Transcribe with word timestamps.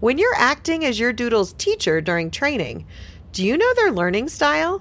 When 0.00 0.16
you're 0.16 0.34
acting 0.36 0.84
as 0.84 1.00
your 1.00 1.12
doodle's 1.12 1.54
teacher 1.54 2.00
during 2.00 2.30
training, 2.30 2.86
do 3.32 3.44
you 3.44 3.58
know 3.58 3.74
their 3.74 3.90
learning 3.90 4.28
style? 4.28 4.80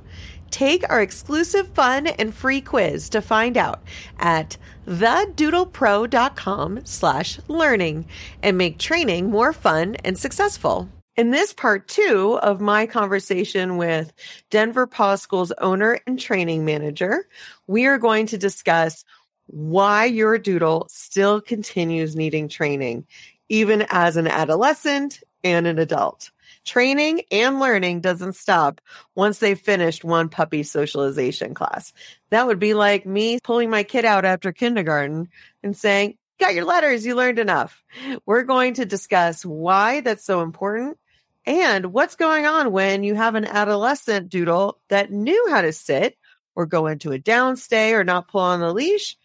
Take 0.51 0.87
our 0.91 1.01
exclusive 1.01 1.67
fun 1.69 2.05
and 2.05 2.31
free 2.31 2.61
quiz 2.61 3.09
to 3.09 3.23
find 3.23 3.57
out 3.57 3.81
at 4.19 4.57
thedoodlepro.com 4.85 6.81
slash 6.85 7.39
learning 7.47 8.05
and 8.43 8.59
make 8.59 8.77
training 8.77 9.31
more 9.31 9.53
fun 9.53 9.95
and 10.05 10.15
successful. 10.19 10.87
In 11.15 11.31
this 11.31 11.51
part 11.51 11.87
two 11.87 12.37
of 12.43 12.61
my 12.61 12.85
conversation 12.85 13.77
with 13.77 14.13
Denver 14.51 14.85
Paw 14.85 15.15
School's 15.15 15.51
owner 15.53 15.99
and 16.05 16.19
training 16.19 16.63
manager, 16.63 17.27
we 17.65 17.87
are 17.87 17.97
going 17.97 18.27
to 18.27 18.37
discuss 18.37 19.03
why 19.47 20.05
your 20.05 20.37
doodle 20.37 20.85
still 20.89 21.41
continues 21.41 22.15
needing 22.15 22.47
training, 22.49 23.07
even 23.49 23.85
as 23.89 24.17
an 24.17 24.27
adolescent 24.27 25.21
and 25.43 25.67
an 25.67 25.79
adult. 25.79 26.31
Training 26.65 27.21
and 27.31 27.59
learning 27.59 28.01
doesn't 28.01 28.35
stop 28.35 28.81
once 29.15 29.39
they've 29.39 29.59
finished 29.59 30.03
one 30.03 30.27
puppy 30.27 30.63
socialization 30.63 31.53
class. 31.53 31.93
That 32.29 32.47
would 32.47 32.59
be 32.59 32.73
like 32.73 33.05
me 33.05 33.39
pulling 33.41 33.69
my 33.69 33.83
kid 33.83 34.03
out 34.03 34.25
after 34.25 34.51
kindergarten 34.51 35.29
and 35.63 35.77
saying, 35.77 36.17
got 36.39 36.53
your 36.53 36.65
letters, 36.65 37.05
you 37.05 37.15
learned 37.15 37.39
enough. 37.39 37.83
We're 38.25 38.43
going 38.43 38.75
to 38.75 38.85
discuss 38.85 39.45
why 39.45 40.01
that's 40.01 40.25
so 40.25 40.41
important 40.41 40.97
and 41.45 41.93
what's 41.93 42.15
going 42.15 42.45
on 42.45 42.73
when 42.73 43.03
you 43.03 43.15
have 43.15 43.35
an 43.35 43.45
adolescent 43.45 44.29
doodle 44.29 44.77
that 44.89 45.11
knew 45.11 45.47
how 45.49 45.61
to 45.61 45.71
sit 45.71 46.17
or 46.53 46.65
go 46.65 46.87
into 46.87 47.13
a 47.13 47.19
downstay 47.19 47.93
or 47.93 48.03
not 48.03 48.27
pull 48.27 48.41
on 48.41 48.59
the 48.59 48.73
leash. 48.73 49.15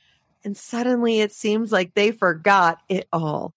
And 0.45 0.57
suddenly 0.57 1.21
it 1.21 1.33
seems 1.33 1.73
like 1.73 1.95
they 1.95 2.13
forgot 2.13 2.79
it 2.89 3.09
all. 3.13 3.53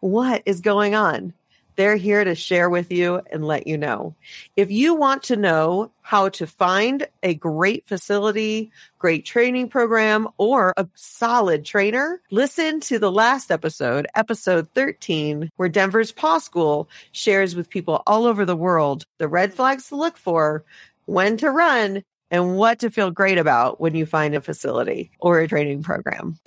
What 0.00 0.42
is 0.46 0.60
going 0.60 0.94
on? 0.94 1.32
They're 1.78 1.94
here 1.94 2.24
to 2.24 2.34
share 2.34 2.68
with 2.68 2.90
you 2.90 3.22
and 3.30 3.44
let 3.44 3.68
you 3.68 3.78
know. 3.78 4.16
If 4.56 4.68
you 4.72 4.96
want 4.96 5.22
to 5.24 5.36
know 5.36 5.92
how 6.02 6.30
to 6.30 6.46
find 6.48 7.06
a 7.22 7.34
great 7.34 7.86
facility, 7.86 8.72
great 8.98 9.24
training 9.24 9.68
program, 9.68 10.26
or 10.38 10.74
a 10.76 10.88
solid 10.94 11.64
trainer, 11.64 12.20
listen 12.32 12.80
to 12.80 12.98
the 12.98 13.12
last 13.12 13.52
episode, 13.52 14.08
episode 14.16 14.68
13, 14.74 15.50
where 15.54 15.68
Denver's 15.68 16.10
Paw 16.10 16.38
School 16.38 16.88
shares 17.12 17.54
with 17.54 17.70
people 17.70 18.02
all 18.08 18.26
over 18.26 18.44
the 18.44 18.56
world 18.56 19.04
the 19.18 19.28
red 19.28 19.54
flags 19.54 19.90
to 19.90 19.96
look 19.96 20.16
for, 20.16 20.64
when 21.06 21.36
to 21.36 21.48
run, 21.48 22.02
and 22.32 22.56
what 22.56 22.80
to 22.80 22.90
feel 22.90 23.12
great 23.12 23.38
about 23.38 23.80
when 23.80 23.94
you 23.94 24.04
find 24.04 24.34
a 24.34 24.40
facility 24.40 25.12
or 25.20 25.38
a 25.38 25.46
training 25.46 25.84
program. 25.84 26.40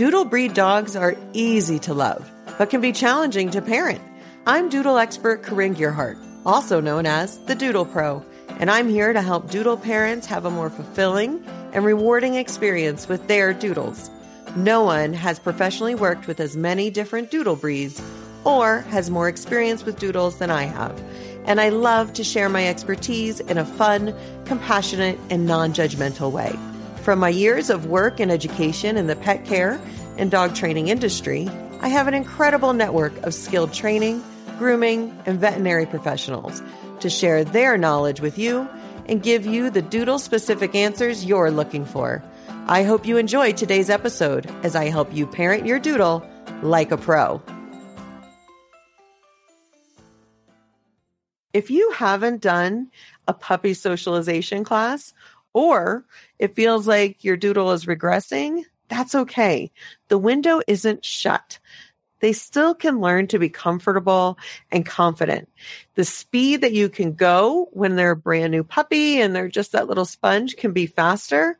Doodle 0.00 0.24
breed 0.24 0.54
dogs 0.54 0.96
are 0.96 1.14
easy 1.34 1.78
to 1.80 1.92
love 1.92 2.26
but 2.56 2.70
can 2.70 2.80
be 2.80 2.90
challenging 2.90 3.50
to 3.50 3.60
parent. 3.60 4.00
I'm 4.46 4.70
doodle 4.70 4.96
expert 4.96 5.42
Corinne 5.42 5.74
Gearhart, 5.74 6.16
also 6.46 6.80
known 6.80 7.04
as 7.04 7.38
the 7.44 7.54
Doodle 7.54 7.84
Pro, 7.84 8.24
and 8.58 8.70
I'm 8.70 8.88
here 8.88 9.12
to 9.12 9.20
help 9.20 9.50
doodle 9.50 9.76
parents 9.76 10.26
have 10.26 10.46
a 10.46 10.50
more 10.50 10.70
fulfilling 10.70 11.44
and 11.74 11.84
rewarding 11.84 12.36
experience 12.36 13.08
with 13.08 13.28
their 13.28 13.52
doodles. 13.52 14.08
No 14.56 14.84
one 14.84 15.12
has 15.12 15.38
professionally 15.38 15.94
worked 15.94 16.26
with 16.26 16.40
as 16.40 16.56
many 16.56 16.88
different 16.88 17.30
doodle 17.30 17.56
breeds 17.56 18.00
or 18.44 18.78
has 18.88 19.10
more 19.10 19.28
experience 19.28 19.84
with 19.84 19.98
doodles 19.98 20.38
than 20.38 20.50
I 20.50 20.62
have. 20.62 20.98
And 21.44 21.60
I 21.60 21.68
love 21.68 22.14
to 22.14 22.24
share 22.24 22.48
my 22.48 22.66
expertise 22.66 23.40
in 23.40 23.58
a 23.58 23.66
fun, 23.66 24.14
compassionate, 24.46 25.18
and 25.28 25.44
non 25.44 25.74
judgmental 25.74 26.32
way. 26.32 26.58
From 27.02 27.18
my 27.18 27.30
years 27.30 27.70
of 27.70 27.86
work 27.86 28.20
and 28.20 28.30
education 28.30 28.98
in 28.98 29.06
the 29.06 29.16
pet 29.16 29.46
care 29.46 29.80
and 30.18 30.30
dog 30.30 30.54
training 30.54 30.88
industry, 30.88 31.48
I 31.80 31.88
have 31.88 32.08
an 32.08 32.14
incredible 32.14 32.74
network 32.74 33.16
of 33.22 33.32
skilled 33.32 33.72
training, 33.72 34.22
grooming, 34.58 35.18
and 35.24 35.40
veterinary 35.40 35.86
professionals 35.86 36.62
to 37.00 37.08
share 37.08 37.42
their 37.42 37.78
knowledge 37.78 38.20
with 38.20 38.38
you 38.38 38.68
and 39.06 39.22
give 39.22 39.46
you 39.46 39.70
the 39.70 39.80
doodle 39.80 40.18
specific 40.18 40.74
answers 40.74 41.24
you're 41.24 41.50
looking 41.50 41.86
for. 41.86 42.22
I 42.66 42.82
hope 42.82 43.06
you 43.06 43.16
enjoy 43.16 43.52
today's 43.52 43.88
episode 43.88 44.46
as 44.62 44.76
I 44.76 44.90
help 44.90 45.14
you 45.14 45.26
parent 45.26 45.64
your 45.64 45.78
doodle 45.78 46.22
like 46.62 46.92
a 46.92 46.98
pro. 46.98 47.42
If 51.52 51.70
you 51.70 51.90
haven't 51.92 52.42
done 52.42 52.90
a 53.26 53.32
puppy 53.32 53.74
socialization 53.74 54.62
class, 54.62 55.12
or 55.52 56.04
it 56.38 56.54
feels 56.54 56.86
like 56.86 57.24
your 57.24 57.36
doodle 57.36 57.72
is 57.72 57.86
regressing, 57.86 58.64
that's 58.88 59.14
okay. 59.14 59.70
The 60.08 60.18
window 60.18 60.60
isn't 60.66 61.04
shut. 61.04 61.58
They 62.20 62.32
still 62.32 62.74
can 62.74 63.00
learn 63.00 63.28
to 63.28 63.38
be 63.38 63.48
comfortable 63.48 64.38
and 64.70 64.84
confident. 64.84 65.48
The 65.94 66.04
speed 66.04 66.60
that 66.60 66.72
you 66.72 66.88
can 66.88 67.14
go 67.14 67.68
when 67.72 67.96
they're 67.96 68.10
a 68.10 68.16
brand 68.16 68.50
new 68.52 68.62
puppy 68.62 69.20
and 69.20 69.34
they're 69.34 69.48
just 69.48 69.72
that 69.72 69.88
little 69.88 70.04
sponge 70.04 70.56
can 70.56 70.72
be 70.72 70.86
faster, 70.86 71.58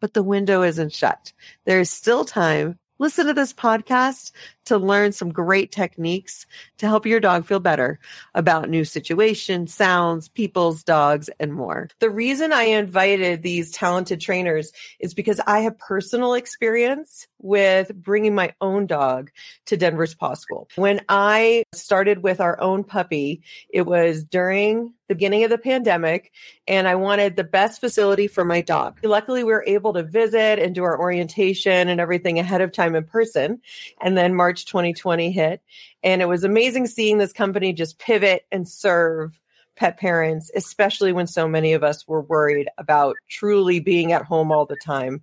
but 0.00 0.12
the 0.12 0.22
window 0.22 0.62
isn't 0.62 0.92
shut. 0.92 1.32
There 1.64 1.80
is 1.80 1.90
still 1.90 2.24
time 2.24 2.78
Listen 2.98 3.26
to 3.26 3.34
this 3.34 3.52
podcast 3.52 4.30
to 4.66 4.78
learn 4.78 5.12
some 5.12 5.30
great 5.30 5.72
techniques 5.72 6.46
to 6.78 6.86
help 6.86 7.06
your 7.06 7.20
dog 7.20 7.46
feel 7.46 7.60
better 7.60 7.98
about 8.34 8.68
new 8.68 8.84
situations, 8.84 9.74
sounds, 9.74 10.28
people's 10.28 10.82
dogs, 10.82 11.30
and 11.40 11.52
more. 11.52 11.88
The 11.98 12.10
reason 12.10 12.52
I 12.52 12.64
invited 12.64 13.42
these 13.42 13.72
talented 13.72 14.20
trainers 14.20 14.72
is 14.98 15.14
because 15.14 15.40
I 15.46 15.60
have 15.60 15.78
personal 15.78 16.34
experience 16.34 17.26
with 17.38 17.94
bringing 17.94 18.34
my 18.34 18.54
own 18.60 18.86
dog 18.86 19.30
to 19.66 19.76
Denver's 19.76 20.14
Paw 20.14 20.34
School. 20.34 20.68
When 20.76 21.02
I 21.08 21.64
started 21.74 22.22
with 22.22 22.40
our 22.40 22.58
own 22.58 22.84
puppy, 22.84 23.42
it 23.68 23.82
was 23.82 24.24
during 24.24 24.94
the 25.08 25.14
beginning 25.14 25.44
of 25.44 25.50
the 25.50 25.58
pandemic 25.58 26.32
and 26.66 26.88
I 26.88 26.94
wanted 26.94 27.36
the 27.36 27.44
best 27.44 27.80
facility 27.80 28.26
for 28.26 28.44
my 28.44 28.62
dog. 28.62 28.98
Luckily, 29.02 29.44
we 29.44 29.52
were 29.52 29.64
able 29.66 29.92
to 29.92 30.02
visit 30.02 30.58
and 30.58 30.74
do 30.74 30.84
our 30.84 30.98
orientation 30.98 31.88
and 31.88 32.00
everything 32.00 32.38
ahead 32.38 32.62
of 32.62 32.72
time 32.72 32.94
in 32.94 33.04
person. 33.04 33.60
And 34.00 34.16
then 34.16 34.34
March 34.34 34.53
2020 34.62 35.32
hit 35.32 35.60
and 36.02 36.22
it 36.22 36.26
was 36.26 36.44
amazing 36.44 36.86
seeing 36.86 37.18
this 37.18 37.32
company 37.32 37.72
just 37.72 37.98
pivot 37.98 38.46
and 38.52 38.68
serve 38.68 39.38
pet 39.76 39.98
parents, 39.98 40.50
especially 40.54 41.12
when 41.12 41.26
so 41.26 41.48
many 41.48 41.72
of 41.72 41.82
us 41.82 42.06
were 42.06 42.22
worried 42.22 42.68
about 42.78 43.16
truly 43.28 43.80
being 43.80 44.12
at 44.12 44.22
home 44.22 44.52
all 44.52 44.66
the 44.66 44.76
time 44.76 45.22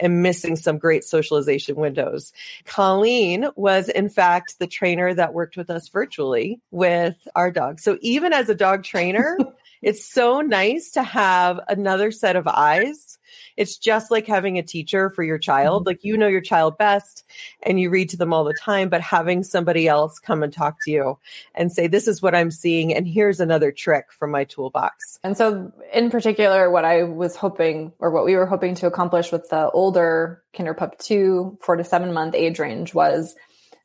and 0.00 0.22
missing 0.22 0.56
some 0.56 0.78
great 0.78 1.04
socialization 1.04 1.76
windows. 1.76 2.32
Colleen 2.64 3.46
was, 3.54 3.88
in 3.88 4.08
fact, 4.08 4.58
the 4.58 4.66
trainer 4.66 5.14
that 5.14 5.34
worked 5.34 5.56
with 5.56 5.70
us 5.70 5.88
virtually 5.88 6.60
with 6.70 7.16
our 7.36 7.52
dog. 7.52 7.78
So 7.78 7.98
even 8.00 8.32
as 8.32 8.48
a 8.48 8.54
dog 8.54 8.82
trainer, 8.82 9.38
it's 9.82 10.04
so 10.04 10.40
nice 10.40 10.92
to 10.92 11.02
have 11.02 11.60
another 11.68 12.10
set 12.10 12.36
of 12.36 12.48
eyes 12.48 13.18
it's 13.56 13.76
just 13.76 14.10
like 14.10 14.26
having 14.26 14.58
a 14.58 14.62
teacher 14.62 15.10
for 15.10 15.22
your 15.22 15.38
child. 15.38 15.82
Mm-hmm. 15.82 15.88
Like 15.88 16.04
you 16.04 16.16
know 16.16 16.28
your 16.28 16.40
child 16.40 16.78
best 16.78 17.24
and 17.62 17.78
you 17.80 17.90
read 17.90 18.08
to 18.10 18.16
them 18.16 18.32
all 18.32 18.44
the 18.44 18.54
time, 18.54 18.88
but 18.88 19.00
having 19.00 19.42
somebody 19.42 19.88
else 19.88 20.18
come 20.18 20.42
and 20.42 20.52
talk 20.52 20.76
to 20.84 20.90
you 20.90 21.18
and 21.54 21.72
say, 21.72 21.86
This 21.86 22.08
is 22.08 22.22
what 22.22 22.34
I'm 22.34 22.50
seeing, 22.50 22.94
and 22.94 23.06
here's 23.06 23.40
another 23.40 23.72
trick 23.72 24.12
from 24.12 24.30
my 24.30 24.44
toolbox. 24.44 25.18
And 25.22 25.36
so, 25.36 25.72
in 25.92 26.10
particular, 26.10 26.70
what 26.70 26.84
I 26.84 27.04
was 27.04 27.36
hoping 27.36 27.92
or 27.98 28.10
what 28.10 28.24
we 28.24 28.36
were 28.36 28.46
hoping 28.46 28.74
to 28.76 28.86
accomplish 28.86 29.32
with 29.32 29.48
the 29.48 29.70
older 29.70 30.42
Kinder 30.56 30.74
Pup 30.74 30.98
2, 30.98 31.58
four 31.60 31.76
to 31.76 31.84
seven 31.84 32.12
month 32.12 32.34
age 32.34 32.58
range 32.58 32.94
was 32.94 33.34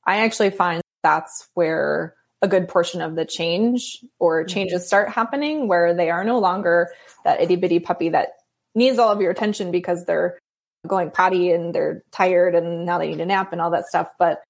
I 0.06 0.18
actually 0.22 0.52
find 0.52 0.82
that's 1.04 1.48
where 1.54 2.16
a 2.42 2.48
good 2.48 2.68
portion 2.68 3.02
of 3.02 3.16
the 3.16 3.26
change 3.26 4.04
or 4.20 4.42
mm-hmm. 4.42 4.54
changes 4.54 4.86
start 4.86 5.10
happening 5.10 5.68
where 5.68 5.94
they 5.94 6.10
are 6.10 6.24
no 6.24 6.40
longer 6.40 6.90
that 7.24 7.42
itty 7.42 7.56
bitty 7.56 7.80
puppy 7.80 8.10
that 8.10 8.30
needs 8.78 9.00
all 9.00 9.12
of 9.12 9.20
your 9.20 9.32
attention 9.32 9.72
because 9.72 10.06
they're 10.06 10.38
going 10.86 11.12
potty 11.12 11.52
and 11.52 11.74
they're 11.74 12.04
tired 12.12 12.56
and 12.56 12.86
now 12.86 13.00
they 13.00 13.10
need 13.10 13.20
a 13.20 13.26
nap 13.26 13.52
and 13.52 13.60
all 13.60 13.72
that 13.72 13.88
stuff. 13.88 14.08
But 14.20 14.42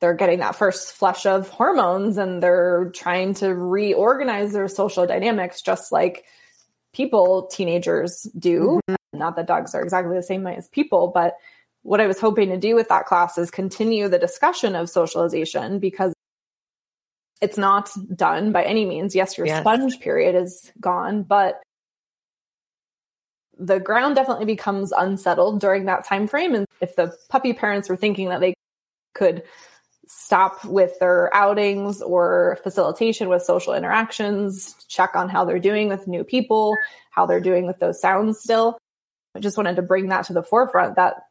they're 0.00 0.14
getting 0.14 0.40
that 0.40 0.56
first 0.56 0.92
flush 0.92 1.24
of 1.24 1.48
hormones 1.48 2.18
and 2.18 2.42
they're 2.42 2.90
trying 2.94 3.34
to 3.34 3.54
reorganize 3.54 4.52
their 4.52 4.68
social 4.68 5.06
dynamics 5.06 5.62
just 5.62 5.90
like 5.90 6.24
people, 6.92 7.46
teenagers 7.46 8.28
do. 8.38 8.80
Mm-hmm. 8.88 9.18
Not 9.18 9.36
that 9.36 9.46
dogs 9.46 9.74
are 9.74 9.82
exactly 9.82 10.14
the 10.14 10.22
same 10.22 10.42
way 10.42 10.56
as 10.56 10.68
people, 10.68 11.12
but 11.14 11.36
what 11.82 12.00
I 12.00 12.06
was 12.06 12.20
hoping 12.20 12.50
to 12.50 12.58
do 12.58 12.74
with 12.74 12.88
that 12.88 13.06
class 13.06 13.38
is 13.38 13.50
continue 13.50 14.08
the 14.08 14.18
discussion 14.18 14.74
of 14.74 14.90
socialization 14.90 15.78
because 15.78 16.12
it's 17.40 17.56
not 17.56 17.90
done 18.14 18.50
by 18.52 18.64
any 18.64 18.84
means. 18.84 19.14
Yes, 19.14 19.38
your 19.38 19.46
yes. 19.46 19.60
sponge 19.60 20.00
period 20.00 20.34
is 20.34 20.72
gone, 20.80 21.22
but 21.22 21.62
the 23.58 23.80
ground 23.80 24.16
definitely 24.16 24.44
becomes 24.44 24.92
unsettled 24.92 25.60
during 25.60 25.86
that 25.86 26.04
time 26.04 26.26
frame 26.26 26.54
and 26.54 26.66
if 26.80 26.96
the 26.96 27.14
puppy 27.28 27.52
parents 27.52 27.88
were 27.88 27.96
thinking 27.96 28.28
that 28.28 28.40
they 28.40 28.54
could 29.14 29.42
stop 30.08 30.64
with 30.64 30.98
their 31.00 31.34
outings 31.34 32.00
or 32.00 32.58
facilitation 32.62 33.28
with 33.28 33.42
social 33.42 33.74
interactions 33.74 34.74
check 34.88 35.16
on 35.16 35.28
how 35.28 35.44
they're 35.44 35.58
doing 35.58 35.88
with 35.88 36.06
new 36.06 36.22
people 36.22 36.76
how 37.10 37.26
they're 37.26 37.40
doing 37.40 37.66
with 37.66 37.78
those 37.78 38.00
sounds 38.00 38.38
still 38.38 38.78
i 39.34 39.40
just 39.40 39.56
wanted 39.56 39.76
to 39.76 39.82
bring 39.82 40.08
that 40.08 40.26
to 40.26 40.32
the 40.32 40.42
forefront 40.42 40.96
that 40.96 41.22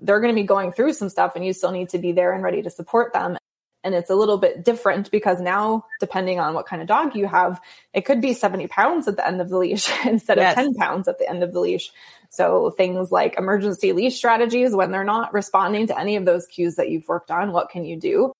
they're 0.00 0.20
going 0.20 0.34
to 0.34 0.40
be 0.40 0.46
going 0.46 0.72
through 0.72 0.92
some 0.92 1.08
stuff 1.08 1.32
and 1.36 1.44
you 1.44 1.52
still 1.52 1.72
need 1.72 1.88
to 1.90 1.98
be 1.98 2.12
there 2.12 2.32
and 2.32 2.42
ready 2.42 2.62
to 2.62 2.70
support 2.70 3.12
them. 3.12 3.36
And 3.82 3.94
it's 3.94 4.10
a 4.10 4.14
little 4.14 4.36
bit 4.36 4.64
different 4.64 5.10
because 5.10 5.40
now, 5.40 5.86
depending 6.00 6.38
on 6.38 6.52
what 6.54 6.66
kind 6.66 6.82
of 6.82 6.88
dog 6.88 7.16
you 7.16 7.26
have, 7.26 7.60
it 7.94 8.02
could 8.02 8.20
be 8.20 8.34
70 8.34 8.66
pounds 8.66 9.08
at 9.08 9.16
the 9.16 9.26
end 9.26 9.40
of 9.40 9.48
the 9.48 9.56
leash 9.56 9.90
instead 10.06 10.36
yes. 10.36 10.52
of 10.52 10.64
10 10.64 10.74
pounds 10.74 11.08
at 11.08 11.18
the 11.18 11.28
end 11.28 11.42
of 11.42 11.52
the 11.52 11.60
leash. 11.60 11.90
So 12.30 12.70
things 12.70 13.10
like 13.10 13.36
emergency 13.38 13.92
leash 13.92 14.16
strategies, 14.16 14.74
when 14.74 14.92
they're 14.92 15.02
not 15.02 15.32
responding 15.32 15.88
to 15.88 15.98
any 15.98 16.16
of 16.16 16.24
those 16.24 16.46
cues 16.46 16.76
that 16.76 16.90
you've 16.90 17.08
worked 17.08 17.30
on, 17.30 17.52
what 17.52 17.70
can 17.70 17.84
you 17.84 17.96
do? 17.96 18.32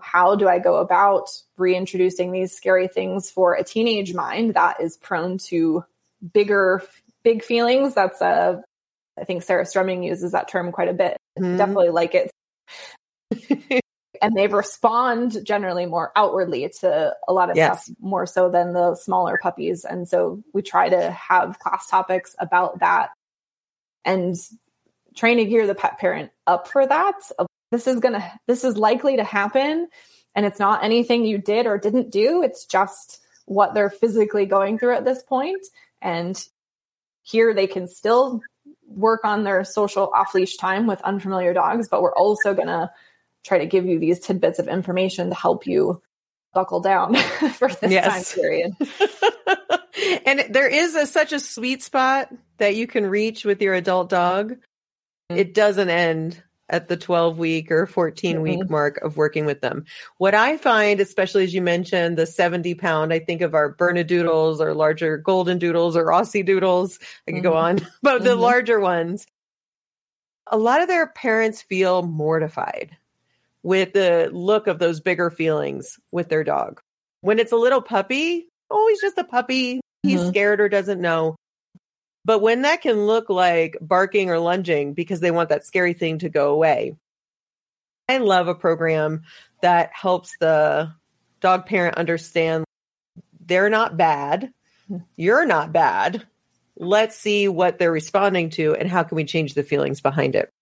How 0.00 0.36
do 0.36 0.48
I 0.48 0.58
go 0.58 0.76
about 0.76 1.30
reintroducing 1.58 2.32
these 2.32 2.52
scary 2.52 2.88
things 2.88 3.30
for 3.30 3.54
a 3.54 3.64
teenage 3.64 4.14
mind 4.14 4.54
that 4.54 4.80
is 4.80 4.96
prone 4.96 5.38
to 5.38 5.84
bigger, 6.32 6.82
big 7.24 7.42
feelings? 7.42 7.94
That's 7.94 8.20
a, 8.20 8.62
I 9.18 9.24
think 9.24 9.42
Sarah 9.42 9.64
Stremming 9.64 10.04
uses 10.04 10.32
that 10.32 10.48
term 10.48 10.70
quite 10.72 10.88
a 10.88 10.94
bit. 10.94 11.16
Mm-hmm. 11.38 11.56
Definitely 11.56 11.90
like 11.90 12.14
it. 12.14 12.30
And 14.22 14.34
they 14.34 14.46
respond 14.46 15.44
generally 15.44 15.86
more 15.86 16.12
outwardly 16.16 16.68
to 16.80 17.16
a 17.26 17.32
lot 17.32 17.50
of 17.50 17.56
yes. 17.56 17.84
stuff 17.84 17.96
more 18.00 18.26
so 18.26 18.50
than 18.50 18.72
the 18.72 18.94
smaller 18.94 19.38
puppies. 19.42 19.84
And 19.84 20.08
so 20.08 20.42
we 20.52 20.62
try 20.62 20.88
to 20.88 21.10
have 21.10 21.58
class 21.58 21.86
topics 21.88 22.34
about 22.38 22.80
that 22.80 23.10
and 24.04 24.34
trying 25.14 25.38
to 25.38 25.44
gear 25.44 25.66
the 25.66 25.74
pet 25.74 25.98
parent 25.98 26.30
up 26.46 26.68
for 26.68 26.86
that. 26.86 27.14
This 27.70 27.86
is 27.86 28.00
gonna 28.00 28.32
this 28.46 28.64
is 28.64 28.76
likely 28.76 29.16
to 29.16 29.24
happen 29.24 29.88
and 30.34 30.46
it's 30.46 30.60
not 30.60 30.84
anything 30.84 31.24
you 31.24 31.38
did 31.38 31.66
or 31.66 31.78
didn't 31.78 32.10
do. 32.10 32.42
It's 32.42 32.64
just 32.64 33.20
what 33.46 33.74
they're 33.74 33.90
physically 33.90 34.46
going 34.46 34.78
through 34.78 34.96
at 34.96 35.04
this 35.04 35.22
point. 35.22 35.64
And 36.02 36.40
here 37.22 37.54
they 37.54 37.66
can 37.66 37.88
still 37.88 38.40
work 38.86 39.24
on 39.24 39.44
their 39.44 39.64
social 39.64 40.10
off 40.14 40.34
leash 40.34 40.56
time 40.56 40.86
with 40.86 41.00
unfamiliar 41.02 41.52
dogs 41.52 41.88
but 41.88 42.00
we're 42.00 42.14
also 42.14 42.54
going 42.54 42.68
to 42.68 42.90
try 43.46 43.58
to 43.58 43.66
give 43.66 43.86
you 43.86 43.98
these 43.98 44.20
tidbits 44.20 44.58
of 44.58 44.68
information 44.68 45.30
to 45.30 45.34
help 45.34 45.66
you 45.66 46.02
buckle 46.52 46.80
down 46.80 47.14
for 47.54 47.68
this 47.68 47.92
yes. 47.92 48.32
time 48.32 48.40
period. 48.40 48.76
and 50.26 50.46
there 50.50 50.68
is 50.68 50.94
a, 50.94 51.06
such 51.06 51.32
a 51.32 51.38
sweet 51.38 51.82
spot 51.82 52.32
that 52.58 52.74
you 52.74 52.86
can 52.86 53.06
reach 53.06 53.44
with 53.44 53.62
your 53.62 53.74
adult 53.74 54.08
dog. 54.08 54.52
Mm-hmm. 54.52 55.38
It 55.38 55.54
doesn't 55.54 55.88
end 55.88 56.42
at 56.68 56.88
the 56.88 56.96
12 56.96 57.38
week 57.38 57.70
or 57.70 57.86
14 57.86 58.42
week 58.42 58.58
mm-hmm. 58.58 58.72
mark 58.72 58.98
of 58.98 59.16
working 59.16 59.46
with 59.46 59.60
them. 59.60 59.84
What 60.18 60.34
I 60.34 60.56
find, 60.56 60.98
especially 60.98 61.44
as 61.44 61.54
you 61.54 61.62
mentioned, 61.62 62.16
the 62.16 62.26
70 62.26 62.74
pound, 62.74 63.12
I 63.12 63.20
think 63.20 63.42
of 63.42 63.54
our 63.54 63.72
Bernedoodles 63.72 64.58
or 64.58 64.74
larger 64.74 65.18
golden 65.18 65.58
doodles 65.58 65.96
or 65.96 66.06
Aussie 66.06 66.44
doodles. 66.44 66.98
I 67.28 67.32
could 67.32 67.36
mm-hmm. 67.36 67.42
go 67.44 67.56
on, 67.56 67.76
but 68.02 68.24
the 68.24 68.30
mm-hmm. 68.30 68.40
larger 68.40 68.80
ones, 68.80 69.26
a 70.48 70.56
lot 70.56 70.82
of 70.82 70.88
their 70.88 71.06
parents 71.06 71.62
feel 71.62 72.02
mortified 72.02 72.96
with 73.66 73.94
the 73.94 74.30
look 74.32 74.68
of 74.68 74.78
those 74.78 75.00
bigger 75.00 75.28
feelings 75.28 75.98
with 76.12 76.28
their 76.28 76.44
dog. 76.44 76.80
When 77.22 77.40
it's 77.40 77.50
a 77.50 77.56
little 77.56 77.82
puppy, 77.82 78.46
oh, 78.70 78.86
he's 78.88 79.00
just 79.00 79.18
a 79.18 79.24
puppy. 79.24 79.80
He's 80.04 80.20
mm-hmm. 80.20 80.28
scared 80.28 80.60
or 80.60 80.68
doesn't 80.68 81.00
know. 81.00 81.34
But 82.24 82.38
when 82.38 82.62
that 82.62 82.80
can 82.80 83.06
look 83.06 83.28
like 83.28 83.76
barking 83.80 84.30
or 84.30 84.38
lunging 84.38 84.94
because 84.94 85.18
they 85.18 85.32
want 85.32 85.48
that 85.48 85.66
scary 85.66 85.94
thing 85.94 86.20
to 86.20 86.28
go 86.28 86.54
away, 86.54 86.94
I 88.08 88.18
love 88.18 88.46
a 88.46 88.54
program 88.54 89.24
that 89.62 89.90
helps 89.92 90.36
the 90.38 90.92
dog 91.40 91.66
parent 91.66 91.96
understand 91.96 92.66
they're 93.44 93.68
not 93.68 93.96
bad. 93.96 94.52
You're 95.16 95.44
not 95.44 95.72
bad. 95.72 96.24
Let's 96.76 97.16
see 97.16 97.48
what 97.48 97.80
they're 97.80 97.90
responding 97.90 98.50
to 98.50 98.76
and 98.76 98.88
how 98.88 99.02
can 99.02 99.16
we 99.16 99.24
change 99.24 99.54
the 99.54 99.64
feelings 99.64 100.00
behind 100.00 100.36
it. 100.36 100.52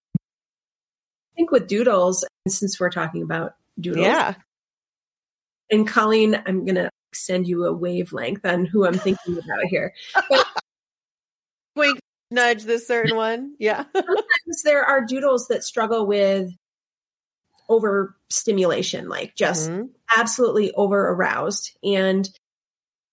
I 1.34 1.36
think 1.36 1.50
with 1.50 1.66
doodles, 1.66 2.24
since 2.46 2.78
we're 2.78 2.90
talking 2.90 3.22
about 3.22 3.54
doodles, 3.80 4.06
yeah. 4.06 4.34
And 5.70 5.86
Colleen, 5.86 6.40
I'm 6.46 6.64
gonna 6.64 6.90
send 7.12 7.48
you 7.48 7.64
a 7.64 7.72
wavelength 7.72 8.44
on 8.44 8.66
who 8.66 8.86
I'm 8.86 8.98
thinking 8.98 9.38
about 9.38 9.64
here. 9.64 9.94
But, 10.28 10.46
Wink, 11.76 11.98
nudge 12.30 12.64
this 12.64 12.86
certain 12.86 13.16
one. 13.16 13.54
Yeah. 13.58 13.84
sometimes 13.94 14.62
there 14.64 14.84
are 14.84 15.04
doodles 15.04 15.48
that 15.48 15.64
struggle 15.64 16.06
with 16.06 16.50
overstimulation, 17.68 19.08
like 19.08 19.34
just 19.34 19.70
mm-hmm. 19.70 19.86
absolutely 20.16 20.72
over 20.72 21.08
aroused. 21.08 21.76
And 21.82 22.28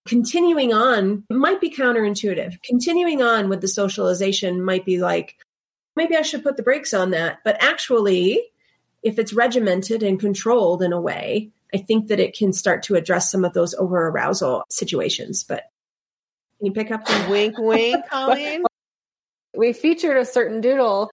continuing 0.07 0.73
on 0.73 1.23
might 1.29 1.61
be 1.61 1.69
counterintuitive. 1.69 2.61
Continuing 2.63 3.21
on 3.21 3.49
with 3.49 3.61
the 3.61 3.67
socialization 3.67 4.63
might 4.63 4.85
be 4.85 4.99
like, 4.99 5.35
maybe 5.95 6.15
I 6.15 6.21
should 6.21 6.43
put 6.43 6.57
the 6.57 6.63
brakes 6.63 6.93
on 6.93 7.11
that. 7.11 7.39
But 7.43 7.61
actually, 7.61 8.41
if 9.03 9.19
it's 9.19 9.33
regimented 9.33 10.03
and 10.03 10.19
controlled 10.19 10.81
in 10.81 10.93
a 10.93 11.01
way, 11.01 11.51
I 11.73 11.77
think 11.77 12.07
that 12.07 12.19
it 12.19 12.35
can 12.35 12.53
start 12.53 12.83
to 12.83 12.95
address 12.95 13.31
some 13.31 13.45
of 13.45 13.53
those 13.53 13.73
over 13.73 14.07
arousal 14.07 14.63
situations. 14.69 15.43
But 15.43 15.63
can 16.59 16.67
you 16.67 16.71
pick 16.73 16.91
up 16.91 17.05
the 17.05 17.27
wink, 17.29 17.57
wink, 17.57 18.05
Colleen? 18.09 18.63
we 19.55 19.73
featured 19.73 20.17
a 20.17 20.25
certain 20.25 20.61
doodle 20.61 21.09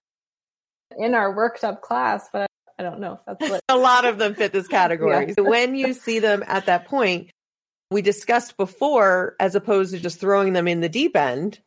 in 0.97 1.15
our 1.15 1.35
worked 1.35 1.63
up 1.63 1.81
class, 1.81 2.29
but 2.31 2.49
I 2.77 2.83
don't 2.83 2.99
know 2.99 3.13
if 3.13 3.19
that's 3.25 3.49
what 3.49 3.61
a 3.69 3.77
lot 3.77 4.05
of 4.05 4.17
them 4.17 4.35
fit 4.35 4.51
this 4.51 4.67
category. 4.69 5.33
Yeah. 5.37 5.43
when 5.43 5.75
you 5.75 5.93
see 5.93 6.19
them 6.19 6.43
at 6.45 6.65
that 6.67 6.85
point, 6.85 7.31
we 7.91 8.01
discussed 8.01 8.57
before, 8.57 9.35
as 9.39 9.55
opposed 9.55 9.93
to 9.93 9.99
just 9.99 10.19
throwing 10.19 10.53
them 10.53 10.67
in 10.67 10.81
the 10.81 10.89
deep 10.89 11.15
end, 11.15 11.59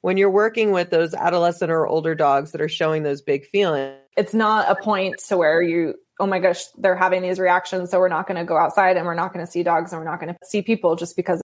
when 0.00 0.16
you're 0.16 0.30
working 0.30 0.70
with 0.72 0.90
those 0.90 1.14
adolescent 1.14 1.70
or 1.70 1.86
older 1.86 2.14
dogs 2.14 2.52
that 2.52 2.60
are 2.60 2.68
showing 2.68 3.02
those 3.02 3.22
big 3.22 3.46
feelings, 3.46 3.96
it's 4.16 4.34
not 4.34 4.70
a 4.70 4.80
point 4.80 5.16
to 5.28 5.36
where 5.36 5.60
you, 5.62 5.94
oh 6.20 6.26
my 6.26 6.38
gosh, 6.38 6.64
they're 6.78 6.96
having 6.96 7.22
these 7.22 7.38
reactions. 7.38 7.90
So 7.90 7.98
we're 7.98 8.08
not 8.08 8.26
going 8.26 8.38
to 8.38 8.44
go 8.44 8.56
outside 8.56 8.96
and 8.96 9.06
we're 9.06 9.14
not 9.14 9.32
going 9.32 9.44
to 9.44 9.50
see 9.50 9.62
dogs 9.62 9.92
and 9.92 10.00
we're 10.00 10.10
not 10.10 10.20
going 10.20 10.32
to 10.32 10.38
see 10.44 10.62
people 10.62 10.96
just 10.96 11.16
because 11.16 11.40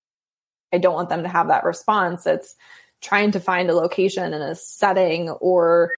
I 0.72 0.78
don't 0.78 0.94
want 0.94 1.08
them 1.08 1.22
to 1.22 1.28
have 1.28 1.48
that 1.48 1.64
response. 1.64 2.26
It's 2.26 2.56
trying 3.00 3.32
to 3.32 3.40
find 3.40 3.70
a 3.70 3.74
location 3.74 4.32
and 4.32 4.42
a 4.42 4.54
setting 4.54 5.30
or 5.30 5.94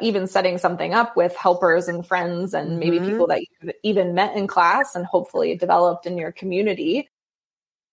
even 0.00 0.26
setting 0.26 0.58
something 0.58 0.94
up 0.94 1.16
with 1.16 1.36
helpers 1.36 1.88
and 1.88 2.06
friends 2.06 2.54
and 2.54 2.78
maybe 2.78 2.98
mm-hmm. 2.98 3.10
people 3.10 3.26
that 3.26 3.40
you've 3.40 3.74
even 3.82 4.14
met 4.14 4.36
in 4.36 4.46
class 4.46 4.94
and 4.94 5.04
hopefully 5.04 5.56
developed 5.56 6.06
in 6.06 6.16
your 6.16 6.32
community 6.32 7.08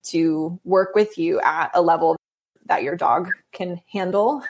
to 0.04 0.60
work 0.64 0.96
with 0.96 1.18
you 1.18 1.42
at 1.42 1.72
a 1.74 1.82
level 1.82 2.16
that 2.70 2.84
your 2.84 2.96
dog 2.96 3.30
can 3.52 3.82
handle. 3.92 4.44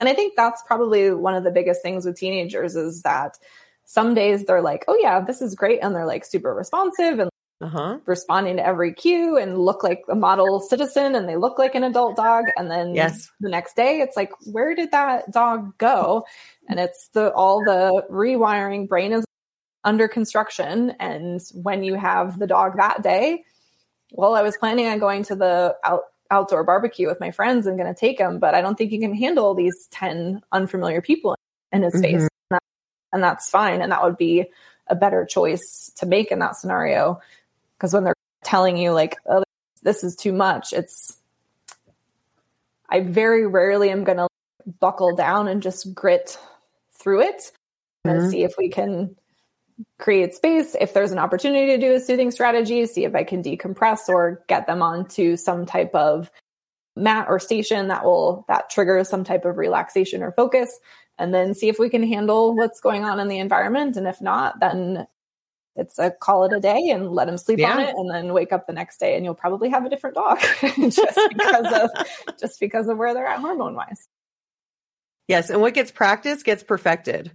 And 0.00 0.08
I 0.08 0.14
think 0.14 0.34
that's 0.36 0.62
probably 0.66 1.12
one 1.12 1.34
of 1.34 1.44
the 1.44 1.50
biggest 1.50 1.82
things 1.82 2.04
with 2.04 2.16
teenagers 2.16 2.74
is 2.74 3.02
that 3.02 3.38
some 3.84 4.14
days 4.14 4.44
they're 4.44 4.62
like, 4.62 4.84
oh, 4.88 4.96
yeah, 5.00 5.20
this 5.20 5.42
is 5.42 5.54
great. 5.54 5.80
And 5.82 5.94
they're 5.94 6.06
like 6.06 6.24
super 6.24 6.54
responsive 6.54 7.18
and 7.18 7.30
uh-huh. 7.60 7.98
responding 8.06 8.56
to 8.56 8.66
every 8.66 8.94
cue 8.94 9.36
and 9.36 9.58
look 9.58 9.82
like 9.82 10.02
a 10.08 10.14
model 10.14 10.60
citizen 10.60 11.14
and 11.14 11.28
they 11.28 11.36
look 11.36 11.58
like 11.58 11.74
an 11.74 11.84
adult 11.84 12.16
dog. 12.16 12.44
And 12.56 12.70
then 12.70 12.94
yes. 12.94 13.30
the 13.40 13.50
next 13.50 13.76
day, 13.76 14.00
it's 14.00 14.16
like, 14.16 14.32
where 14.46 14.74
did 14.74 14.92
that 14.92 15.30
dog 15.30 15.76
go? 15.76 16.24
And 16.68 16.80
it's 16.80 17.08
the 17.08 17.32
all 17.32 17.62
the 17.64 18.04
rewiring 18.10 18.88
brain 18.88 19.12
is 19.12 19.24
under 19.84 20.08
construction. 20.08 20.94
And 20.98 21.40
when 21.52 21.82
you 21.82 21.94
have 21.94 22.38
the 22.38 22.46
dog 22.46 22.76
that 22.76 23.02
day, 23.02 23.44
well, 24.12 24.34
I 24.34 24.42
was 24.42 24.56
planning 24.56 24.86
on 24.86 24.98
going 24.98 25.24
to 25.24 25.36
the 25.36 25.76
out 25.84 26.02
outdoor 26.30 26.64
barbecue 26.64 27.06
with 27.06 27.20
my 27.20 27.30
friends 27.30 27.66
and 27.66 27.76
going 27.76 27.92
to 27.92 27.98
take 27.98 28.18
him, 28.18 28.38
but 28.38 28.54
I 28.54 28.60
don't 28.60 28.76
think 28.76 28.90
he 28.90 28.98
can 28.98 29.14
handle 29.14 29.54
these 29.54 29.88
10 29.90 30.42
unfamiliar 30.52 31.00
people 31.00 31.36
in 31.72 31.82
his 31.82 31.94
mm-hmm. 31.94 32.02
face. 32.02 32.28
And, 33.12 33.22
that's 33.24 33.50
fine. 33.50 33.82
And 33.82 33.90
that 33.90 34.04
would 34.04 34.16
be 34.16 34.46
a 34.86 34.94
better 34.94 35.24
choice 35.24 35.90
to 35.96 36.06
make 36.06 36.30
in 36.30 36.38
that 36.38 36.56
scenario. 36.56 37.20
Because 37.76 37.92
when 37.92 38.04
they're 38.04 38.14
telling 38.44 38.76
you, 38.76 38.92
like, 38.92 39.16
oh, 39.26 39.42
this 39.82 40.04
is 40.04 40.14
too 40.14 40.32
much, 40.32 40.72
it's, 40.72 41.16
I 42.88 43.00
very 43.00 43.46
rarely 43.46 43.90
am 43.90 44.04
going 44.04 44.18
to 44.18 44.28
buckle 44.78 45.16
down 45.16 45.48
and 45.48 45.62
just 45.62 45.92
grit 45.92 46.38
through 46.92 47.22
it 47.22 47.50
and 48.04 48.20
mm-hmm. 48.20 48.30
see 48.30 48.44
if 48.44 48.54
we 48.56 48.68
can 48.68 49.16
create 49.98 50.34
space. 50.34 50.76
If 50.80 50.94
there's 50.94 51.12
an 51.12 51.18
opportunity 51.18 51.66
to 51.66 51.78
do 51.78 51.92
a 51.94 52.00
soothing 52.00 52.30
strategy, 52.30 52.86
see 52.86 53.04
if 53.04 53.14
I 53.14 53.24
can 53.24 53.42
decompress 53.42 54.08
or 54.08 54.42
get 54.48 54.66
them 54.66 54.82
onto 54.82 55.36
some 55.36 55.66
type 55.66 55.94
of 55.94 56.30
mat 56.96 57.26
or 57.28 57.38
station 57.38 57.88
that 57.88 58.04
will 58.04 58.44
that 58.48 58.70
triggers 58.70 59.08
some 59.08 59.24
type 59.24 59.44
of 59.44 59.56
relaxation 59.56 60.22
or 60.22 60.32
focus 60.32 60.80
and 61.18 61.32
then 61.32 61.54
see 61.54 61.68
if 61.68 61.78
we 61.78 61.88
can 61.88 62.02
handle 62.02 62.56
what's 62.56 62.80
going 62.80 63.04
on 63.04 63.20
in 63.20 63.28
the 63.28 63.38
environment 63.38 63.96
and 63.96 64.06
if 64.06 64.20
not 64.20 64.58
then 64.60 65.06
it's 65.76 65.98
a 65.98 66.10
call 66.10 66.44
it 66.44 66.52
a 66.52 66.60
day 66.60 66.88
and 66.90 67.10
let 67.10 67.26
them 67.26 67.38
sleep 67.38 67.60
yeah. 67.60 67.72
on 67.72 67.80
it 67.80 67.94
and 67.96 68.10
then 68.10 68.32
wake 68.32 68.52
up 68.52 68.66
the 68.66 68.72
next 68.72 68.98
day 68.98 69.14
and 69.14 69.24
you'll 69.24 69.34
probably 69.34 69.68
have 69.68 69.84
a 69.84 69.88
different 69.88 70.16
dog 70.16 70.38
just 70.90 71.18
because 71.28 71.72
of 71.72 71.90
just 72.38 72.58
because 72.58 72.88
of 72.88 72.98
where 72.98 73.14
they're 73.14 73.26
at 73.26 73.38
hormone 73.38 73.74
wise 73.74 74.08
yes 75.28 75.48
and 75.48 75.60
what 75.60 75.74
gets 75.74 75.92
practiced 75.92 76.44
gets 76.44 76.62
perfected 76.62 77.30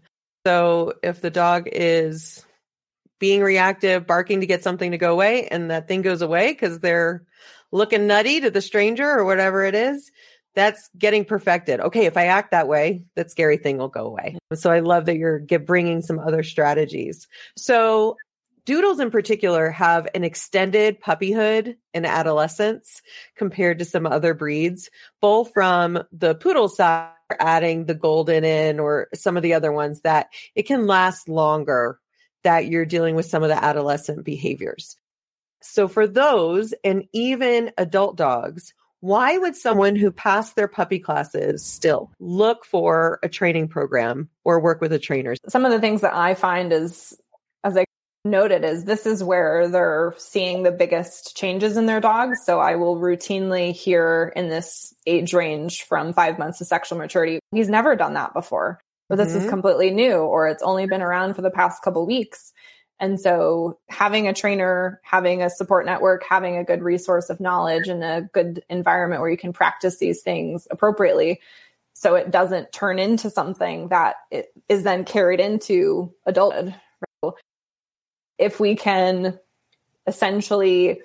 so 0.45 0.93
if 1.01 1.21
the 1.21 1.29
dog 1.31 1.67
is 1.71 2.45
being 3.19 3.41
reactive, 3.41 4.05
barking 4.05 4.41
to 4.41 4.45
get 4.45 4.63
something 4.63 4.91
to 4.91 4.97
go 4.97 5.11
away, 5.11 5.47
and 5.47 5.71
that 5.71 5.87
thing 5.87 6.01
goes 6.01 6.21
away 6.21 6.51
because 6.51 6.79
they're 6.79 7.23
looking 7.71 8.07
nutty 8.07 8.41
to 8.41 8.51
the 8.51 8.61
stranger 8.61 9.09
or 9.09 9.25
whatever 9.25 9.63
it 9.63 9.73
is, 9.75 10.11
that's 10.53 10.89
getting 10.97 11.25
perfected. 11.25 11.79
Okay, 11.79 12.05
if 12.05 12.15
I 12.15 12.27
act 12.27 12.51
that 12.51 12.67
way, 12.67 13.03
that 13.15 13.31
scary 13.31 13.57
thing 13.57 13.77
will 13.77 13.89
go 13.89 14.05
away. 14.05 14.37
So 14.53 14.71
I 14.71 14.79
love 14.79 15.05
that 15.05 15.17
you're 15.17 15.39
bringing 15.39 16.01
some 16.01 16.19
other 16.19 16.43
strategies. 16.43 17.27
So 17.57 18.15
Doodles 18.65 18.99
in 18.99 19.11
particular 19.11 19.69
have 19.71 20.07
an 20.15 20.23
extended 20.23 21.01
puppyhood 21.01 21.75
and 21.93 22.05
adolescence 22.05 23.01
compared 23.35 23.79
to 23.79 23.85
some 23.85 24.05
other 24.05 24.33
breeds, 24.33 24.89
both 25.21 25.51
from 25.53 26.03
the 26.11 26.35
poodle 26.35 26.69
side, 26.69 27.11
adding 27.39 27.85
the 27.85 27.95
golden 27.95 28.43
in 28.43 28.79
or 28.79 29.07
some 29.13 29.37
of 29.37 29.43
the 29.43 29.53
other 29.53 29.71
ones 29.71 30.01
that 30.01 30.27
it 30.55 30.63
can 30.63 30.87
last 30.87 31.27
longer 31.27 31.99
that 32.43 32.67
you're 32.67 32.85
dealing 32.85 33.15
with 33.15 33.25
some 33.25 33.43
of 33.43 33.49
the 33.49 33.63
adolescent 33.63 34.23
behaviors. 34.23 34.97
So 35.61 35.87
for 35.87 36.05
those 36.05 36.73
and 36.83 37.05
even 37.11 37.71
adult 37.77 38.17
dogs, 38.17 38.73
why 38.99 39.37
would 39.37 39.55
someone 39.55 39.95
who 39.95 40.11
passed 40.11 40.55
their 40.55 40.67
puppy 40.67 40.99
classes 40.99 41.65
still 41.65 42.11
look 42.19 42.65
for 42.65 43.19
a 43.21 43.29
training 43.29 43.67
program 43.67 44.29
or 44.43 44.59
work 44.59 44.81
with 44.81 44.93
a 44.93 44.99
trainer? 44.99 45.35
Some 45.47 45.65
of 45.65 45.71
the 45.71 45.79
things 45.79 46.01
that 46.01 46.15
I 46.15 46.33
find 46.33 46.71
is, 46.71 47.15
noted, 48.25 48.65
is 48.65 48.83
this 48.83 49.05
is 49.05 49.23
where 49.23 49.69
they're 49.69 50.13
seeing 50.17 50.63
the 50.63 50.71
biggest 50.71 51.37
changes 51.37 51.77
in 51.77 51.85
their 51.85 52.01
dogs. 52.01 52.39
So 52.43 52.59
I 52.59 52.75
will 52.75 52.97
routinely 52.97 53.71
hear 53.71 54.33
in 54.35 54.49
this 54.49 54.93
age 55.05 55.33
range 55.33 55.83
from 55.83 56.13
five 56.13 56.39
months 56.39 56.57
to 56.57 56.65
sexual 56.65 56.97
maturity, 56.97 57.39
he's 57.51 57.69
never 57.69 57.95
done 57.95 58.15
that 58.15 58.33
before, 58.33 58.81
or 59.09 59.15
this 59.15 59.29
mm-hmm. 59.29 59.45
is 59.45 59.49
completely 59.49 59.91
new, 59.91 60.15
or 60.15 60.47
it's 60.47 60.63
only 60.63 60.87
been 60.87 61.01
around 61.01 61.35
for 61.35 61.43
the 61.43 61.51
past 61.51 61.83
couple 61.83 62.05
weeks. 62.05 62.51
And 62.99 63.19
so 63.19 63.77
having 63.89 64.27
a 64.27 64.33
trainer, 64.33 65.01
having 65.03 65.41
a 65.41 65.49
support 65.49 65.85
network, 65.85 66.23
having 66.27 66.57
a 66.57 66.63
good 66.63 66.81
resource 66.81 67.29
of 67.29 67.39
knowledge 67.39 67.87
and 67.87 68.03
a 68.03 68.29
good 68.33 68.63
environment 68.69 69.21
where 69.21 69.29
you 69.29 69.37
can 69.37 69.53
practice 69.53 69.99
these 69.99 70.21
things 70.21 70.67
appropriately 70.71 71.41
so 71.93 72.15
it 72.15 72.29
doesn't 72.29 72.71
turn 72.71 72.99
into 72.99 73.29
something 73.29 73.87
that 73.89 74.15
it 74.29 74.47
is 74.67 74.83
then 74.83 75.05
carried 75.05 75.39
into 75.39 76.13
adulthood. 76.25 76.75
If 78.37 78.59
we 78.59 78.75
can 78.75 79.39
essentially 80.07 81.01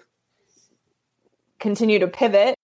continue 1.59 1.99
to 1.99 2.09
pivot 2.09 2.55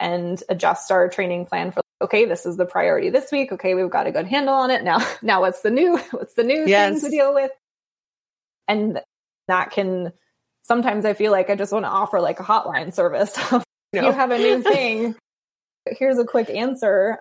and 0.00 0.42
adjust 0.48 0.90
our 0.90 1.08
training 1.08 1.46
plan 1.46 1.70
for 1.70 1.80
okay 2.02 2.24
this 2.24 2.44
is 2.44 2.56
the 2.56 2.66
priority 2.66 3.10
this 3.10 3.30
week 3.30 3.52
okay 3.52 3.74
we've 3.74 3.90
got 3.90 4.08
a 4.08 4.12
good 4.12 4.26
handle 4.26 4.54
on 4.54 4.68
it 4.70 4.82
now 4.82 4.98
now 5.22 5.40
what's 5.40 5.62
the 5.62 5.70
new 5.70 5.96
what's 6.10 6.34
the 6.34 6.42
new 6.42 6.64
yes. 6.66 7.00
thing 7.00 7.10
to 7.10 7.16
deal 7.16 7.32
with 7.32 7.52
and 8.66 9.00
that 9.46 9.70
can 9.70 10.12
sometimes 10.64 11.04
I 11.04 11.14
feel 11.14 11.30
like 11.30 11.50
I 11.50 11.54
just 11.54 11.72
want 11.72 11.84
to 11.84 11.90
offer 11.90 12.20
like 12.20 12.40
a 12.40 12.42
hotline 12.42 12.92
service. 12.92 13.38
you, 13.52 13.62
you 14.02 14.12
have 14.12 14.30
a 14.30 14.38
new 14.38 14.62
thing. 14.62 15.14
Here's 15.86 16.18
a 16.18 16.24
quick 16.24 16.50
answer. 16.50 17.20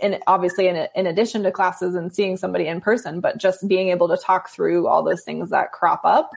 And 0.00 0.18
obviously, 0.26 0.68
in, 0.68 0.86
in 0.94 1.06
addition 1.06 1.42
to 1.42 1.52
classes 1.52 1.94
and 1.94 2.14
seeing 2.14 2.36
somebody 2.36 2.66
in 2.66 2.80
person, 2.80 3.20
but 3.20 3.38
just 3.38 3.66
being 3.66 3.88
able 3.88 4.08
to 4.08 4.16
talk 4.16 4.50
through 4.50 4.86
all 4.86 5.02
those 5.02 5.24
things 5.24 5.50
that 5.50 5.72
crop 5.72 6.02
up 6.04 6.30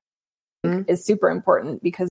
mm-hmm. 0.65 0.89
is 0.89 1.05
super 1.05 1.29
important 1.29 1.83
because 1.83 2.09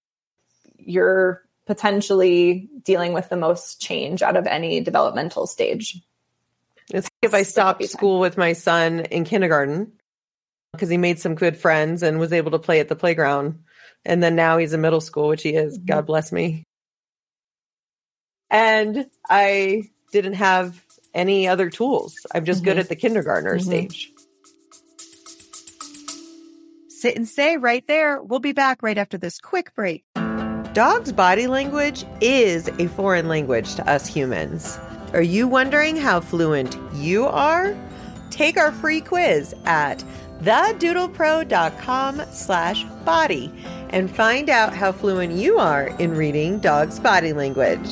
you're 0.79 1.43
potentially 1.67 2.69
dealing 2.85 3.13
with 3.13 3.29
the 3.29 3.37
most 3.37 3.81
change 3.81 4.23
out 4.23 4.37
of 4.37 4.47
any 4.47 4.81
developmental 4.81 5.47
stage. 5.47 6.01
It's 6.93 7.07
like 7.07 7.31
if 7.31 7.35
I 7.35 7.43
stopped 7.43 7.85
school 7.85 8.19
with 8.19 8.37
my 8.37 8.53
son 8.55 9.01
in 9.01 9.25
kindergarten 9.25 9.93
because 10.73 10.89
he 10.89 10.97
made 10.97 11.21
some 11.21 11.35
good 11.35 11.57
friends 11.57 12.03
and 12.03 12.19
was 12.19 12.33
able 12.33 12.53
to 12.53 12.59
play 12.59 12.81
at 12.81 12.89
the 12.89 12.97
playground. 12.97 13.63
And 14.05 14.23
then 14.23 14.35
now 14.35 14.59
he's 14.59 14.73
in 14.73 14.81
middle 14.81 15.01
school, 15.01 15.29
which 15.29 15.43
he 15.43 15.51
is. 15.51 15.77
Mm-hmm. 15.77 15.87
God 15.87 16.07
bless 16.07 16.33
me. 16.33 16.65
And 18.51 19.07
I 19.29 19.91
didn't 20.13 20.35
have 20.35 20.83
any 21.15 21.49
other 21.49 21.71
tools. 21.71 22.27
I'm 22.35 22.45
just 22.45 22.61
mm-hmm. 22.61 22.71
good 22.71 22.79
at 22.79 22.89
the 22.89 22.97
kindergartner 22.97 23.57
mm-hmm. 23.57 23.71
stage. 23.71 24.13
Sit 26.89 27.17
and 27.17 27.27
stay 27.27 27.57
right 27.57 27.87
there. 27.87 28.23
We'll 28.23 28.41
be 28.41 28.53
back 28.53 28.83
right 28.83 28.99
after 28.99 29.17
this 29.17 29.39
quick 29.41 29.75
break. 29.75 30.05
Dog's 30.75 31.13
body 31.13 31.47
language 31.47 32.05
is 32.21 32.69
a 32.79 32.89
foreign 32.89 33.27
language 33.27 33.75
to 33.77 33.91
us 33.91 34.07
humans. 34.07 34.79
Are 35.13 35.23
you 35.23 35.49
wondering 35.49 35.97
how 35.97 36.21
fluent 36.21 36.77
you 36.95 37.27
are? 37.27 37.75
Take 38.31 38.57
our 38.57 38.71
free 38.71 39.01
quiz 39.01 39.55
at 39.65 40.05
thedoodlepro.com 40.43 42.23
slash 42.31 42.85
body 43.05 43.53
and 43.91 44.15
find 44.15 44.49
out 44.49 44.73
how 44.73 44.93
fluent 44.93 45.33
you 45.33 45.59
are 45.59 45.89
in 45.99 46.13
reading 46.15 46.61
dog's 46.61 47.01
body 47.01 47.33
language. 47.33 47.89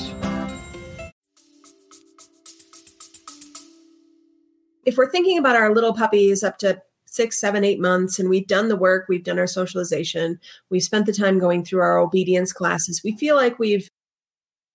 If 4.88 4.96
we're 4.96 5.10
thinking 5.10 5.36
about 5.36 5.54
our 5.54 5.74
little 5.74 5.92
puppies 5.92 6.42
up 6.42 6.56
to 6.58 6.80
six, 7.04 7.38
seven, 7.38 7.62
eight 7.62 7.78
months, 7.78 8.18
and 8.18 8.30
we've 8.30 8.46
done 8.46 8.68
the 8.68 8.76
work, 8.76 9.06
we've 9.08 9.22
done 9.22 9.38
our 9.38 9.46
socialization, 9.46 10.40
we've 10.70 10.82
spent 10.82 11.04
the 11.04 11.12
time 11.12 11.38
going 11.38 11.62
through 11.62 11.80
our 11.80 11.98
obedience 11.98 12.52
classes, 12.52 13.02
we 13.04 13.16
feel 13.16 13.36
like 13.36 13.58
we've 13.58 13.88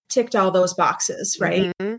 ticked 0.09 0.35
all 0.35 0.51
those 0.51 0.75
boxes, 0.75 1.37
right? 1.39 1.71
Mm-hmm 1.81 1.95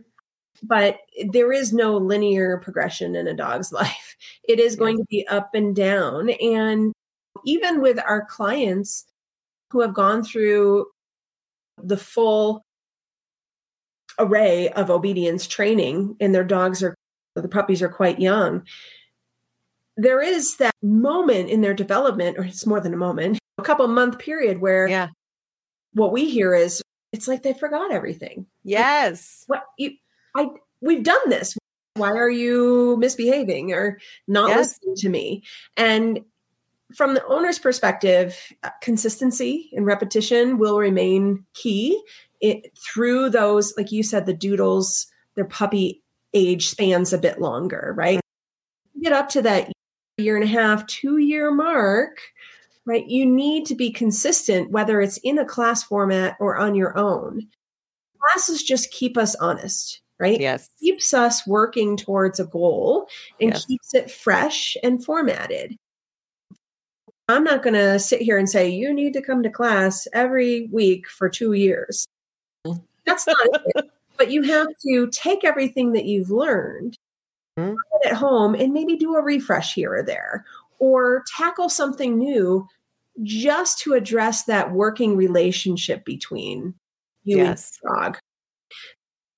but 0.62 0.99
there 1.28 1.52
is 1.52 1.73
no 1.73 1.97
linear 1.97 2.59
progression 2.59 3.14
in 3.16 3.26
a 3.26 3.35
dog's 3.35 3.73
life. 3.83 4.16
It 4.49 4.59
is 4.59 4.76
going 4.76 4.97
to 4.97 5.04
be 5.11 5.26
up 5.28 5.50
and 5.54 5.76
down. 5.76 6.30
And 6.30 6.94
even 7.44 7.83
with 7.83 7.99
our 7.99 8.25
clients 8.25 9.04
who 9.71 9.80
have 9.80 9.92
gone 9.92 10.25
through 10.25 10.87
the 11.83 11.97
full 11.97 12.62
array 14.18 14.68
of 14.71 14.90
obedience 14.90 15.47
training 15.47 16.16
and 16.21 16.35
their 16.35 16.44
dogs 16.44 16.83
are 16.83 16.94
the 17.42 17.48
puppies 17.48 17.82
are 17.82 17.88
quite 17.88 18.20
young 18.20 18.62
there 19.96 20.20
is 20.20 20.56
that 20.56 20.74
moment 20.82 21.48
in 21.48 21.60
their 21.60 21.74
development 21.74 22.36
or 22.38 22.44
it's 22.44 22.66
more 22.66 22.80
than 22.80 22.94
a 22.94 22.96
moment 22.96 23.38
a 23.58 23.62
couple 23.62 23.86
month 23.88 24.18
period 24.18 24.60
where 24.60 24.88
yeah 24.88 25.08
what 25.92 26.12
we 26.12 26.28
hear 26.28 26.54
is 26.54 26.82
it's 27.12 27.28
like 27.28 27.42
they 27.42 27.54
forgot 27.54 27.92
everything 27.92 28.46
yes 28.64 29.44
like, 29.48 29.60
what 29.60 29.66
you 29.78 29.92
I 30.34 30.48
we've 30.84 31.02
done 31.02 31.30
this. 31.30 31.56
Why 31.94 32.10
are 32.10 32.30
you 32.30 32.96
misbehaving 32.98 33.72
or 33.72 33.98
not 34.28 34.48
yes. 34.48 34.58
listening 34.58 34.96
to 34.96 35.08
me? 35.08 35.42
And 35.76 36.20
from 36.94 37.14
the 37.14 37.24
owner's 37.26 37.58
perspective, 37.58 38.36
uh, 38.62 38.70
consistency 38.82 39.70
and 39.72 39.86
repetition 39.86 40.58
will 40.58 40.78
remain 40.78 41.44
key 41.54 42.00
it, 42.40 42.76
through 42.78 43.30
those, 43.30 43.74
like 43.76 43.90
you 43.90 44.02
said, 44.02 44.26
the 44.26 44.34
doodles, 44.34 45.06
their 45.34 45.46
puppy 45.46 46.02
age 46.34 46.68
spans 46.68 47.12
a 47.12 47.18
bit 47.18 47.40
longer, 47.40 47.94
right? 47.96 48.20
Get 49.00 49.12
up 49.12 49.28
to 49.30 49.42
that 49.42 49.72
year 50.18 50.36
and 50.36 50.44
a 50.44 50.48
half, 50.48 50.86
two 50.86 51.18
year 51.18 51.50
mark, 51.50 52.20
right? 52.86 53.06
You 53.06 53.26
need 53.26 53.66
to 53.66 53.74
be 53.74 53.90
consistent, 53.90 54.70
whether 54.70 55.00
it's 55.00 55.18
in 55.18 55.38
a 55.38 55.44
class 55.44 55.82
format 55.82 56.36
or 56.40 56.56
on 56.56 56.74
your 56.74 56.96
own. 56.98 57.48
Classes 58.20 58.62
just 58.62 58.90
keep 58.90 59.16
us 59.16 59.34
honest 59.36 60.00
right? 60.18 60.40
Yes. 60.40 60.70
keeps 60.80 61.12
us 61.12 61.46
working 61.46 61.96
towards 61.96 62.40
a 62.40 62.46
goal 62.46 63.08
and 63.40 63.52
yes. 63.52 63.66
keeps 63.66 63.94
it 63.94 64.10
fresh 64.10 64.76
and 64.82 65.04
formatted. 65.04 65.76
I'm 67.28 67.44
not 67.44 67.62
going 67.62 67.74
to 67.74 67.98
sit 67.98 68.20
here 68.20 68.38
and 68.38 68.48
say, 68.48 68.68
you 68.68 68.92
need 68.92 69.14
to 69.14 69.22
come 69.22 69.42
to 69.42 69.50
class 69.50 70.06
every 70.12 70.68
week 70.72 71.08
for 71.08 71.28
two 71.28 71.54
years. 71.54 72.06
Mm. 72.66 72.82
That's 73.06 73.26
not 73.26 73.36
it. 73.76 73.90
But 74.16 74.30
you 74.30 74.42
have 74.42 74.68
to 74.87 75.09
take 75.11 75.44
everything 75.44 75.92
that 75.92 76.04
you've 76.04 76.30
learned 76.30 76.97
mm-hmm. 77.59 77.75
at 78.04 78.12
home 78.12 78.54
and 78.54 78.73
maybe 78.73 78.97
do 78.97 79.16
a 79.16 79.23
refresh 79.23 79.75
here 79.75 79.94
or 79.94 80.02
there 80.02 80.44
or 80.78 81.25
tackle 81.37 81.68
something 81.68 82.18
new 82.18 82.66
just 83.23 83.78
to 83.80 83.94
address 83.94 84.44
that 84.44 84.73
working 84.73 85.16
relationship 85.16 86.04
between 86.04 86.75
you 87.25 87.38
yes. 87.38 87.78
and 87.83 87.94
dog 87.94 88.18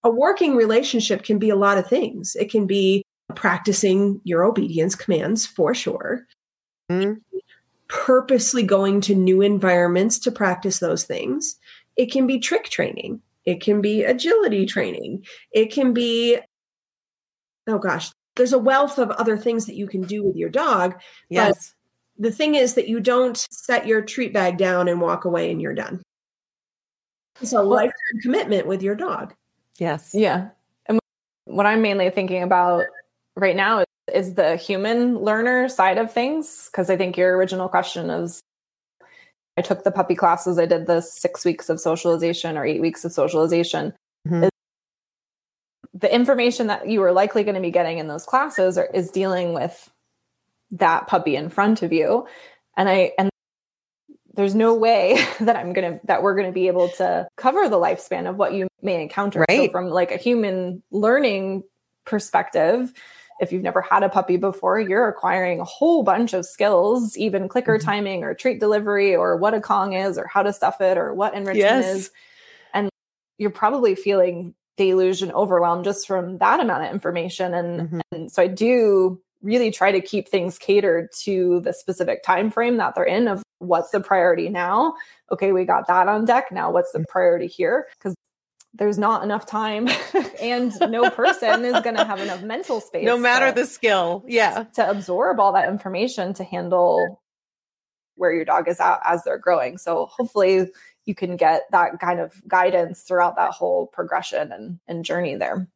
a 0.07 0.09
working 0.09 0.55
relationship 0.55 1.25
can 1.25 1.37
be 1.37 1.51
a 1.51 1.57
lot 1.57 1.79
of 1.79 1.89
things. 1.89 2.37
It 2.37 2.49
can 2.49 2.65
be 2.65 3.03
practicing 3.35 4.21
your 4.23 4.45
obedience 4.45 4.95
commands 4.95 5.45
for 5.45 5.75
sure. 5.75 6.25
Mm-hmm. 6.89 7.15
Purposely 7.89 8.63
going 8.63 9.01
to 9.01 9.17
new 9.17 9.43
environments 9.43 10.21
to 10.21 10.31
practice 10.31 10.79
those 10.79 11.03
things. 11.03 11.57
It 11.97 12.13
can 12.13 12.25
be 12.29 12.39
trick 12.39 12.69
training. 12.69 13.21
It 13.47 13.61
can 13.61 13.81
be 13.81 14.03
agility 14.03 14.67
training. 14.67 15.25
It 15.53 15.73
can 15.73 15.93
be, 15.93 16.39
oh 17.69 17.79
gosh, 17.79 18.11
there's 18.35 18.53
a 18.53 18.59
wealth 18.59 18.99
of 18.99 19.11
other 19.13 19.39
things 19.39 19.67
that 19.67 19.77
you 19.77 19.87
can 19.87 20.03
do 20.03 20.23
with 20.23 20.37
your 20.37 20.51
dog. 20.51 21.01
Yes. 21.31 21.75
the 22.19 22.33
thing 22.33 22.55
is 22.55 22.75
that 22.75 22.89
you 22.89 23.01
don't 23.01 23.37
set 23.51 23.87
your 23.87 24.03
treat 24.03 24.33
bag 24.33 24.59
down 24.59 24.89
and 24.89 25.01
walk 25.01 25.25
away 25.25 25.51
and 25.51 25.63
you're 25.63 25.75
done. 25.75 26.03
It's 27.41 27.53
a 27.53 27.63
lifetime 27.63 28.21
commitment 28.23 28.67
with 28.67 28.83
your 28.83 28.95
dog. 28.95 29.35
Yes. 29.79 30.11
Yeah. 30.15 30.49
And 30.87 30.99
what 31.45 31.67
I'm 31.67 31.83
mainly 31.83 32.11
thinking 32.11 32.43
about 32.43 32.85
right 33.37 33.57
now 33.57 33.81
is, 33.81 33.87
is 34.13 34.35
the 34.35 34.57
human 34.57 35.19
learner 35.19 35.69
side 35.69 35.99
of 35.99 36.13
things. 36.13 36.71
Cause 36.73 36.89
I 36.89 36.97
think 36.97 37.17
your 37.17 37.37
original 37.37 37.69
question 37.69 38.09
is 38.09 38.41
I 39.57 39.63
took 39.63 39.85
the 39.85 39.91
puppy 39.91 40.15
classes, 40.15 40.59
I 40.59 40.67
did 40.67 40.87
the 40.87 41.01
six 41.01 41.45
weeks 41.45 41.69
of 41.69 41.81
socialization 41.81 42.57
or 42.57 42.65
eight 42.65 42.81
weeks 42.81 43.05
of 43.05 43.13
socialization. 43.13 43.93
Mm-hmm. 44.27 44.49
the 45.95 46.13
information 46.13 46.67
that 46.67 46.89
you 46.89 47.01
are 47.05 47.13
likely 47.13 47.45
going 47.45 47.55
to 47.55 47.61
be 47.61 47.71
getting 47.71 47.99
in 47.99 48.09
those 48.09 48.25
classes 48.25 48.77
are, 48.77 48.87
is 48.93 49.09
dealing 49.13 49.53
with 49.53 49.89
that 50.73 51.07
puppy 51.07 51.37
in 51.37 51.49
front 51.49 51.83
of 51.83 51.93
you 51.93 52.27
and 52.77 52.89
i 52.89 53.13
and 53.19 53.31
there's 54.35 54.57
no 54.57 54.75
way 54.75 55.25
that 55.41 55.55
i'm 55.55 55.73
going 55.73 55.93
to 55.93 56.01
that 56.07 56.23
we're 56.23 56.35
going 56.35 56.49
to 56.49 56.53
be 56.53 56.67
able 56.67 56.89
to 56.89 57.27
cover 57.37 57.69
the 57.69 57.77
lifespan 57.77 58.29
of 58.29 58.37
what 58.37 58.53
you 58.53 58.67
may 58.83 59.01
encounter 59.01 59.45
right. 59.49 59.67
so 59.67 59.71
from 59.71 59.87
like 59.87 60.11
a 60.11 60.17
human 60.17 60.83
learning 60.91 61.63
perspective 62.05 62.93
if 63.41 63.53
you've 63.53 63.63
never 63.63 63.81
had 63.81 64.03
a 64.03 64.09
puppy 64.09 64.37
before 64.37 64.81
you're 64.81 65.09
acquiring 65.09 65.61
a 65.61 65.65
whole 65.65 66.03
bunch 66.03 66.33
of 66.33 66.45
skills 66.45 67.17
even 67.17 67.49
clicker 67.49 67.79
mm-hmm. 67.79 67.87
timing 67.87 68.25
or 68.25 68.35
treat 68.35 68.61
delivery 68.61 69.15
or 69.15 69.37
what 69.37 69.55
a 69.55 69.61
Kong 69.61 69.93
is 69.93 70.19
or 70.19 70.27
how 70.27 70.43
to 70.43 70.53
stuff 70.53 70.81
it 70.81 70.99
or 70.99 71.15
what 71.15 71.35
enrichment 71.35 71.59
yes. 71.59 71.97
is 71.97 72.11
and 72.75 72.89
you're 73.39 73.51
probably 73.51 73.95
feeling 73.95 74.55
deluge 74.77 75.23
and 75.23 75.33
overwhelmed 75.33 75.85
just 75.85 76.07
from 76.07 76.39
that 76.39 76.61
amount 76.61 76.85
of 76.85 76.93
information 76.93 77.55
and, 77.55 77.81
mm-hmm. 77.81 78.01
and 78.13 78.33
so 78.33 78.43
i 78.43 78.47
do 78.47 79.21
really 79.43 79.71
try 79.71 79.93
to 79.93 80.01
keep 80.01 80.29
things 80.29 80.59
catered 80.59 81.09
to 81.13 81.61
the 81.61 81.73
specific 81.73 82.23
time 82.23 82.51
frame 82.51 82.79
that 82.79 82.95
they're 82.95 83.05
in 83.05 83.29
of 83.29 83.43
what's 83.59 83.91
the 83.91 84.01
priority 84.01 84.49
now 84.49 84.95
okay 85.31 85.53
we 85.53 85.65
got 85.65 85.87
that 85.87 86.09
on 86.09 86.25
deck 86.25 86.51
now 86.51 86.71
what's 86.71 86.93
the 86.93 86.99
mm. 86.99 87.09
priority 87.09 87.47
here 87.47 87.87
because 87.99 88.15
there's 88.79 88.99
not 88.99 89.23
enough 89.23 89.47
time 89.47 89.89
and 90.41 90.73
no 90.91 91.11
person 91.11 91.65
is 91.65 91.81
going 91.83 91.97
to 91.97 92.05
have 92.05 92.21
enough 92.21 92.43
mental 92.43 92.81
space 92.81 93.05
no 93.05 93.19
matter 93.19 93.49
to, 93.49 93.61
the 93.61 93.67
skill 93.67 94.25
yeah. 94.27 94.65
to 94.75 94.89
absorb 94.89 95.41
all 95.41 95.53
that 95.53 95.69
information 95.69 96.35
to 96.35 96.45
handle 96.45 97.21
where 98.17 98.33
your 98.33 98.45
dog 98.45 98.69
is 98.69 98.81
at 98.81 98.99
as 99.05 99.23
they're 99.25 99.39
growing. 99.39 99.79
So 99.79 100.07
hopefully 100.07 100.71
you 101.05 101.15
can 101.15 101.37
get 101.37 101.63
that 101.71 102.01
kind 102.01 102.19
of 102.19 102.33
guidance 102.49 103.03
throughout 103.03 103.37
that 103.37 103.53
whole 103.53 103.87
progression 103.87 104.53
and, 104.53 104.81
and 104.89 105.05
journey 105.05 105.37
there. 105.37 105.69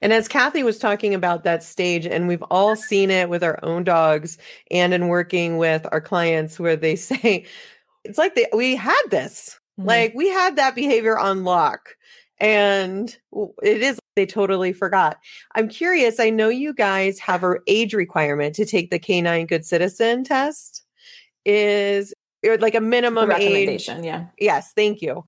And 0.00 0.12
as 0.12 0.28
Kathy 0.28 0.62
was 0.62 0.78
talking 0.78 1.14
about 1.14 1.44
that 1.44 1.62
stage, 1.62 2.06
and 2.06 2.26
we've 2.26 2.42
all 2.50 2.74
seen 2.74 3.10
it 3.10 3.28
with 3.28 3.44
our 3.44 3.58
own 3.62 3.84
dogs 3.84 4.38
and 4.70 4.92
in 4.92 5.08
working 5.08 5.56
with 5.56 5.86
our 5.92 6.00
clients 6.00 6.58
where 6.58 6.76
they 6.76 6.96
say, 6.96 7.46
it's 8.04 8.18
like 8.18 8.34
they, 8.34 8.46
we 8.52 8.76
had 8.76 9.02
this, 9.10 9.58
mm-hmm. 9.78 9.88
like 9.88 10.12
we 10.14 10.28
had 10.28 10.56
that 10.56 10.74
behavior 10.74 11.18
on 11.18 11.44
lock 11.44 11.96
and 12.40 13.16
it 13.62 13.82
is 13.82 13.98
they 14.16 14.26
totally 14.26 14.72
forgot. 14.72 15.18
I'm 15.54 15.68
curious 15.68 16.18
i 16.18 16.30
know 16.30 16.48
you 16.48 16.74
guys 16.74 17.18
have 17.20 17.44
an 17.44 17.58
age 17.66 17.94
requirement 17.94 18.54
to 18.56 18.64
take 18.64 18.90
the 18.90 18.98
canine 18.98 19.46
good 19.46 19.64
citizen 19.64 20.24
test. 20.24 20.84
Is 21.44 22.12
eh, 22.44 22.56
like 22.60 22.74
a 22.74 22.80
minimum 22.80 23.30
age 23.32 23.88
yeah. 23.88 24.26
Yes 24.38 24.72
thank 24.74 25.00
you. 25.00 25.24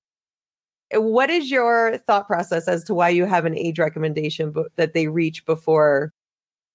Eh, 0.91 0.97
what 0.97 1.29
is 1.29 1.49
your 1.49 1.97
thought 2.05 2.27
process 2.27 2.67
as 2.67 2.83
to 2.85 2.93
why 2.93 3.09
you 3.09 3.25
have 3.25 3.45
an 3.45 3.57
age 3.57 3.79
recommendation 3.79 4.53
that 4.75 4.93
they 4.93 5.07
reach 5.07 5.45
before 5.45 6.13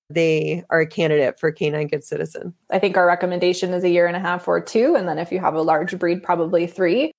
they 0.08 0.64
are 0.70 0.80
a 0.80 0.86
candidate 0.86 1.38
for 1.38 1.50
canine 1.50 1.88
good 1.88 2.04
citizen? 2.04 2.54
I 2.70 2.78
think 2.78 2.96
our 2.96 3.06
recommendation 3.06 3.74
is 3.74 3.84
a 3.84 3.90
year 3.90 4.06
and 4.06 4.16
a 4.16 4.20
half 4.20 4.48
or 4.48 4.60
two 4.60 4.94
and 4.96 5.08
then 5.08 5.18
if 5.18 5.30
you 5.32 5.40
have 5.40 5.54
a 5.54 5.62
large 5.62 5.98
breed 5.98 6.22
probably 6.22 6.66
three 6.66 7.12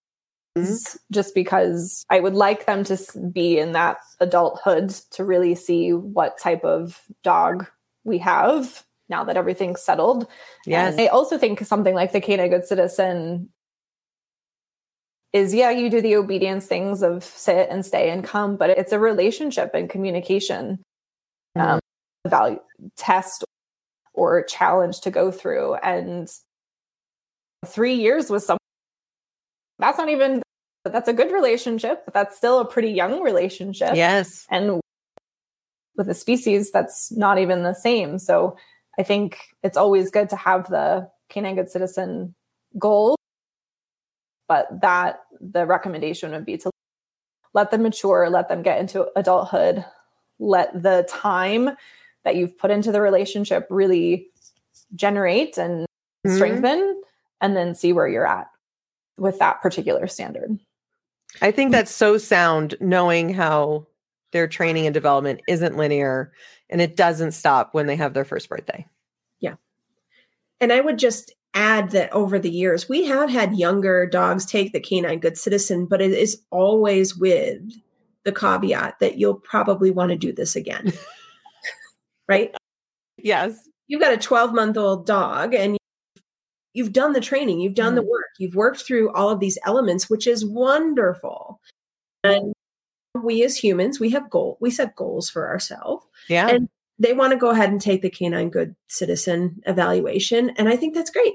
mm-hmm. 0.60 0.98
just 1.12 1.36
because 1.36 2.06
I 2.10 2.20
would 2.20 2.34
like 2.34 2.66
them 2.66 2.84
to 2.86 2.98
be 3.32 3.58
in 3.58 3.74
that 3.74 3.98
adulthood 4.20 4.90
to 5.12 5.24
really 5.24 5.56
see 5.56 5.94
what 5.94 6.40
type 6.40 6.64
of 6.64 7.02
dog 7.24 7.68
we 8.04 8.18
have 8.20 8.84
now 9.10 9.24
that 9.24 9.38
everything's 9.38 9.82
settled. 9.82 10.28
Yes. 10.66 10.94
And 10.94 11.02
I 11.02 11.08
also 11.08 11.38
think 11.38 11.60
something 11.62 11.96
like 11.96 12.12
the 12.12 12.22
Canine 12.22 12.50
Good 12.50 12.66
Citizen 12.66 13.50
is 15.34 15.54
yeah, 15.54 15.70
you 15.70 15.90
do 15.90 16.02
the 16.02 16.16
obedience 16.16 16.66
things 16.66 17.04
of 17.04 17.24
sit 17.24 17.70
and 17.70 17.86
stay 17.86 18.10
and 18.10 18.24
come, 18.24 18.56
but 18.56 18.70
it's 18.72 18.92
a 18.92 19.00
relationship 19.00 19.72
and 19.74 19.90
communication 19.90 20.80
mm-hmm. 21.58 21.62
um, 21.62 21.80
value 22.28 22.60
test 22.96 23.44
or 24.14 24.44
challenge 24.44 25.02
to 25.02 25.12
go 25.12 25.32
through. 25.32 25.76
And 25.76 26.30
three 27.66 27.96
years 27.96 28.30
was 28.30 28.46
something 28.46 28.58
that's 29.80 29.98
not 29.98 30.10
even 30.10 30.42
that's 30.90 31.10
a 31.10 31.14
good 31.14 31.32
relationship, 31.32 32.04
but 32.06 32.14
that's 32.14 32.38
still 32.38 32.60
a 32.60 32.66
pretty 32.66 32.92
young 32.92 33.22
relationship. 33.22 33.96
Yes. 33.96 34.46
And 34.50 34.82
with 35.96 36.10
a 36.10 36.14
species, 36.14 36.72
that's 36.72 37.12
not 37.12 37.40
even 37.40 37.64
the 37.64 37.74
same. 37.74 38.20
So 38.20 38.58
I 39.00 39.04
think 39.04 39.40
it's 39.64 39.78
always 39.78 40.12
good 40.12 40.30
to 40.30 40.36
have 40.36 40.70
the 40.70 41.10
canine 41.30 41.56
good 41.56 41.70
citizen 41.70 42.36
goal, 42.78 43.16
but 44.48 44.68
that 44.82 45.20
the 45.40 45.66
recommendation 45.66 46.32
would 46.32 46.46
be 46.46 46.58
to 46.58 46.72
let 47.54 47.72
them 47.72 47.84
mature, 47.84 48.30
let 48.30 48.50
them 48.50 48.62
get 48.62 48.80
into 48.80 49.08
adulthood, 49.16 49.84
let 50.40 50.82
the 50.82 51.06
time 51.10 51.72
that 52.24 52.36
you've 52.36 52.58
put 52.58 52.72
into 52.72 52.92
the 52.92 53.02
relationship 53.02 53.66
really 53.70 54.28
generate 54.96 55.58
and 55.58 55.86
mm-hmm. 56.26 56.36
strengthen, 56.36 57.02
and 57.42 57.56
then 57.56 57.74
see 57.74 57.94
where 57.94 58.08
you're 58.08 58.28
at 58.28 58.48
with 59.18 59.40
that 59.40 59.62
particular 59.62 60.08
standard. 60.08 60.60
I 61.42 61.52
think 61.52 61.72
that's 61.72 61.92
so 61.92 62.18
sound 62.18 62.76
knowing 62.80 63.34
how 63.34 63.88
their 64.32 64.48
training 64.48 64.86
and 64.86 64.94
development 64.94 65.42
isn't 65.48 65.78
linear 65.78 66.32
and 66.70 66.82
it 66.82 66.96
doesn't 66.96 67.32
stop 67.32 67.74
when 67.74 67.88
they 67.88 67.96
have 67.96 68.14
their 68.14 68.26
first 68.26 68.50
birthday. 68.50 68.86
Yeah. 69.40 69.56
And 70.60 70.74
I 70.74 70.82
would 70.82 70.98
just 70.98 71.34
add 71.54 71.92
that 71.92 72.12
over 72.12 72.38
the 72.40 72.52
years, 72.52 72.90
we 72.90 73.06
have 73.06 73.30
had 73.30 73.58
younger 73.58 74.06
dogs 74.06 74.46
take 74.46 74.74
the 74.74 74.80
canine 74.80 75.20
good 75.20 75.38
citizen, 75.38 75.86
but 75.86 76.02
it 76.02 76.12
is 76.12 76.42
always 76.52 77.16
with 77.16 77.62
the 78.24 78.32
caveat 78.32 79.00
that 79.00 79.18
you'll 79.18 79.36
probably 79.36 79.90
want 79.90 80.12
to 80.12 80.18
do 80.18 80.34
this 80.34 80.56
again. 80.56 80.92
right? 82.28 82.54
Yes. 83.18 83.70
You've 83.88 84.02
got 84.02 84.14
a 84.14 84.18
12 84.18 84.54
month 84.54 84.78
old 84.78 85.06
dog 85.06 85.54
and 85.54 85.77
you've 86.74 86.94
done 86.94 87.14
the 87.14 87.22
training, 87.22 87.60
you've 87.60 87.74
done 87.74 87.88
mm-hmm. 87.90 87.96
the 87.96 88.10
work, 88.10 88.26
you've 88.40 88.56
worked 88.56 88.82
through 88.82 89.12
all 89.14 89.30
of 89.30 89.40
these 89.40 89.58
elements, 89.66 90.10
which 90.10 90.28
is 90.28 90.46
wonderful. 90.46 91.60
And 92.24 92.54
we 93.24 93.44
as 93.44 93.58
humans, 93.58 94.00
we 94.00 94.10
have 94.12 94.30
goal, 94.30 94.58
we 94.62 94.70
set 94.70 94.96
goals 94.96 95.30
for 95.30 95.48
ourselves. 95.48 96.06
Yeah. 96.30 96.48
And 96.50 96.70
they 97.00 97.14
want 97.14 97.32
to 97.32 97.38
go 97.38 97.50
ahead 97.50 97.70
and 97.70 97.82
take 97.82 98.02
the 98.02 98.10
canine 98.10 98.50
good 98.50 98.76
citizen 98.88 99.62
evaluation. 99.66 100.52
And 100.52 100.68
I 100.68 100.76
think 100.76 100.94
that's 100.96 101.12
great. 101.12 101.34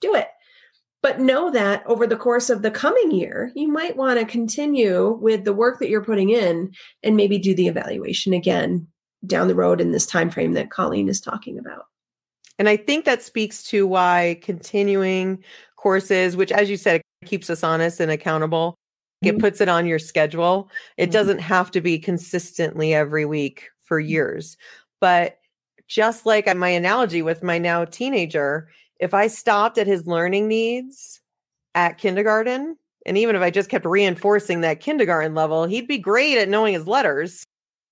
Do 0.00 0.14
it. 0.14 0.28
But 1.02 1.20
know 1.20 1.50
that 1.52 1.86
over 1.86 2.06
the 2.06 2.16
course 2.16 2.50
of 2.50 2.62
the 2.62 2.70
coming 2.70 3.12
year, 3.12 3.52
you 3.54 3.68
might 3.68 3.96
want 3.96 4.18
to 4.18 4.26
continue 4.26 5.12
with 5.20 5.44
the 5.44 5.52
work 5.52 5.78
that 5.78 5.88
you're 5.88 6.04
putting 6.04 6.30
in 6.30 6.72
and 7.04 7.16
maybe 7.16 7.38
do 7.38 7.54
the 7.54 7.68
evaluation 7.68 8.32
again 8.32 8.88
down 9.24 9.46
the 9.48 9.54
road 9.54 9.80
in 9.80 9.92
this 9.92 10.06
time 10.06 10.30
frame 10.30 10.54
that 10.54 10.70
Colleen 10.70 11.08
is 11.08 11.20
talking 11.20 11.58
about. 11.58 11.84
And 12.58 12.68
I 12.68 12.76
think 12.76 13.04
that 13.04 13.22
speaks 13.22 13.62
to 13.64 13.86
why 13.86 14.38
continuing 14.42 15.42
courses, 15.76 16.36
which, 16.36 16.52
as 16.52 16.70
you 16.70 16.76
said, 16.76 17.02
keeps 17.24 17.50
us 17.50 17.62
honest 17.62 18.00
and 18.00 18.10
accountable, 18.10 18.76
mm-hmm. 19.24 19.36
it 19.36 19.40
puts 19.40 19.60
it 19.60 19.68
on 19.68 19.86
your 19.86 19.98
schedule. 19.98 20.70
It 20.96 21.04
mm-hmm. 21.04 21.12
doesn't 21.12 21.38
have 21.38 21.70
to 21.72 21.80
be 21.80 21.98
consistently 21.98 22.94
every 22.94 23.24
week 23.24 23.68
for 23.82 24.00
mm-hmm. 24.00 24.10
years. 24.10 24.56
But 25.00 25.38
just 25.86 26.26
like 26.26 26.54
my 26.56 26.68
analogy 26.68 27.22
with 27.22 27.42
my 27.42 27.58
now 27.58 27.84
teenager, 27.84 28.68
if 28.98 29.14
I 29.14 29.26
stopped 29.26 29.78
at 29.78 29.86
his 29.86 30.06
learning 30.06 30.48
needs 30.48 31.20
at 31.74 31.98
kindergarten, 31.98 32.76
and 33.04 33.16
even 33.16 33.36
if 33.36 33.42
I 33.42 33.50
just 33.50 33.68
kept 33.68 33.84
reinforcing 33.84 34.62
that 34.62 34.80
kindergarten 34.80 35.34
level, 35.34 35.66
he'd 35.66 35.86
be 35.86 35.98
great 35.98 36.38
at 36.38 36.48
knowing 36.48 36.74
his 36.74 36.88
letters 36.88 37.44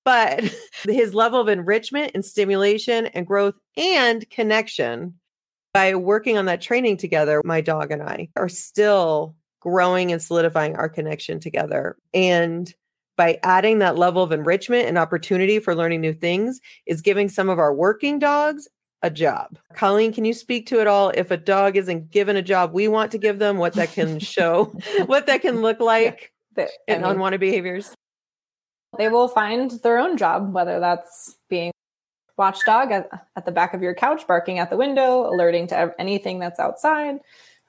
but 0.05 0.45
his 0.85 1.15
level 1.15 1.41
of 1.41 1.49
enrichment 1.49 2.13
and 2.15 2.25
stimulation 2.25 3.07
and 3.07 3.27
growth 3.27 3.55
and 3.77 4.29
connection 4.31 5.15
by 5.73 5.95
working 5.95 6.39
on 6.39 6.45
that 6.47 6.61
training 6.61 6.97
together, 6.97 7.43
my 7.45 7.61
dog 7.61 7.91
and 7.91 8.03
I 8.03 8.29
are 8.37 8.49
still 8.49 9.35
growing 9.61 10.13
and 10.13 10.23
solidifying 10.23 10.77
our 10.77 10.89
connection 10.89 11.41
together. 11.41 11.97
And 12.13 12.73
by 13.17 13.39
adding 13.43 13.79
that 13.79 13.97
level 13.97 14.23
of 14.23 14.33
enrichment 14.33 14.89
and 14.89 14.99
opportunity 14.99 15.59
for 15.59 15.75
learning 15.75 16.01
new 16.01 16.13
things 16.13 16.61
is 16.87 17.01
giving 17.01 17.29
some 17.29 17.49
of 17.49 17.59
our 17.59 17.75
working 17.75 18.19
dogs 18.19 18.69
a 19.03 19.11
job. 19.11 19.59
Colleen, 19.75 20.13
can 20.13 20.25
you 20.25 20.33
speak 20.33 20.67
to 20.67 20.81
it 20.81 20.87
all? 20.87 21.11
If 21.11 21.31
a 21.31 21.37
dog 21.37 21.77
isn't 21.77 22.11
given 22.11 22.37
a 22.37 22.43
job 22.43 22.73
we 22.73 22.89
want 22.89 23.13
to 23.13 23.19
give 23.19 23.39
them, 23.39 23.59
what 23.59 23.75
that 23.75 23.93
can 23.93 24.19
show, 24.21 24.75
what 25.07 25.27
that 25.27 25.43
can 25.43 25.63
look 25.63 25.81
like 25.81 26.33
yeah, 26.57 26.67
in 26.89 27.03
mean, 27.03 27.11
unwanted 27.13 27.41
behaviors? 27.41 27.95
They 28.99 29.09
will 29.09 29.29
find 29.29 29.71
their 29.83 29.99
own 29.99 30.17
job, 30.17 30.53
whether 30.53 30.81
that's 30.81 31.37
being 31.49 31.73
watchdog 32.37 32.91
at, 32.91 33.09
at 33.37 33.45
the 33.45 33.53
back 33.53 33.75
of 33.75 33.83
your 33.83 33.95
couch, 33.95 34.27
barking 34.27 34.59
at 34.59 34.71
the 34.71 34.77
window, 34.77 35.27
alerting 35.29 35.67
to 35.69 35.95
anything 35.99 36.39
that's 36.39 36.59
outside, 36.59 37.21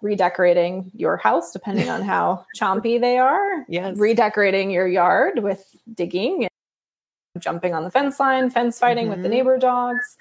redecorating 0.02 0.92
your 0.96 1.18
house, 1.18 1.52
depending 1.52 1.90
on 1.90 2.02
how 2.02 2.46
chompy 2.58 3.00
they 3.00 3.18
are. 3.18 3.66
Yes. 3.68 3.98
Redecorating 3.98 4.72
your 4.72 4.88
yard 4.88 5.40
with 5.40 5.64
digging 5.94 6.44
and 6.44 7.44
jumping 7.44 7.74
on 7.74 7.84
the 7.84 7.92
fence 7.92 8.20
line, 8.20 8.50
fence 8.50 8.80
fighting 8.80 9.06
mm-hmm. 9.06 9.12
with 9.12 9.22
the 9.22 9.30
mm-hmm. 9.30 9.38
neighbor 9.38 9.58
dogs. 9.58 10.18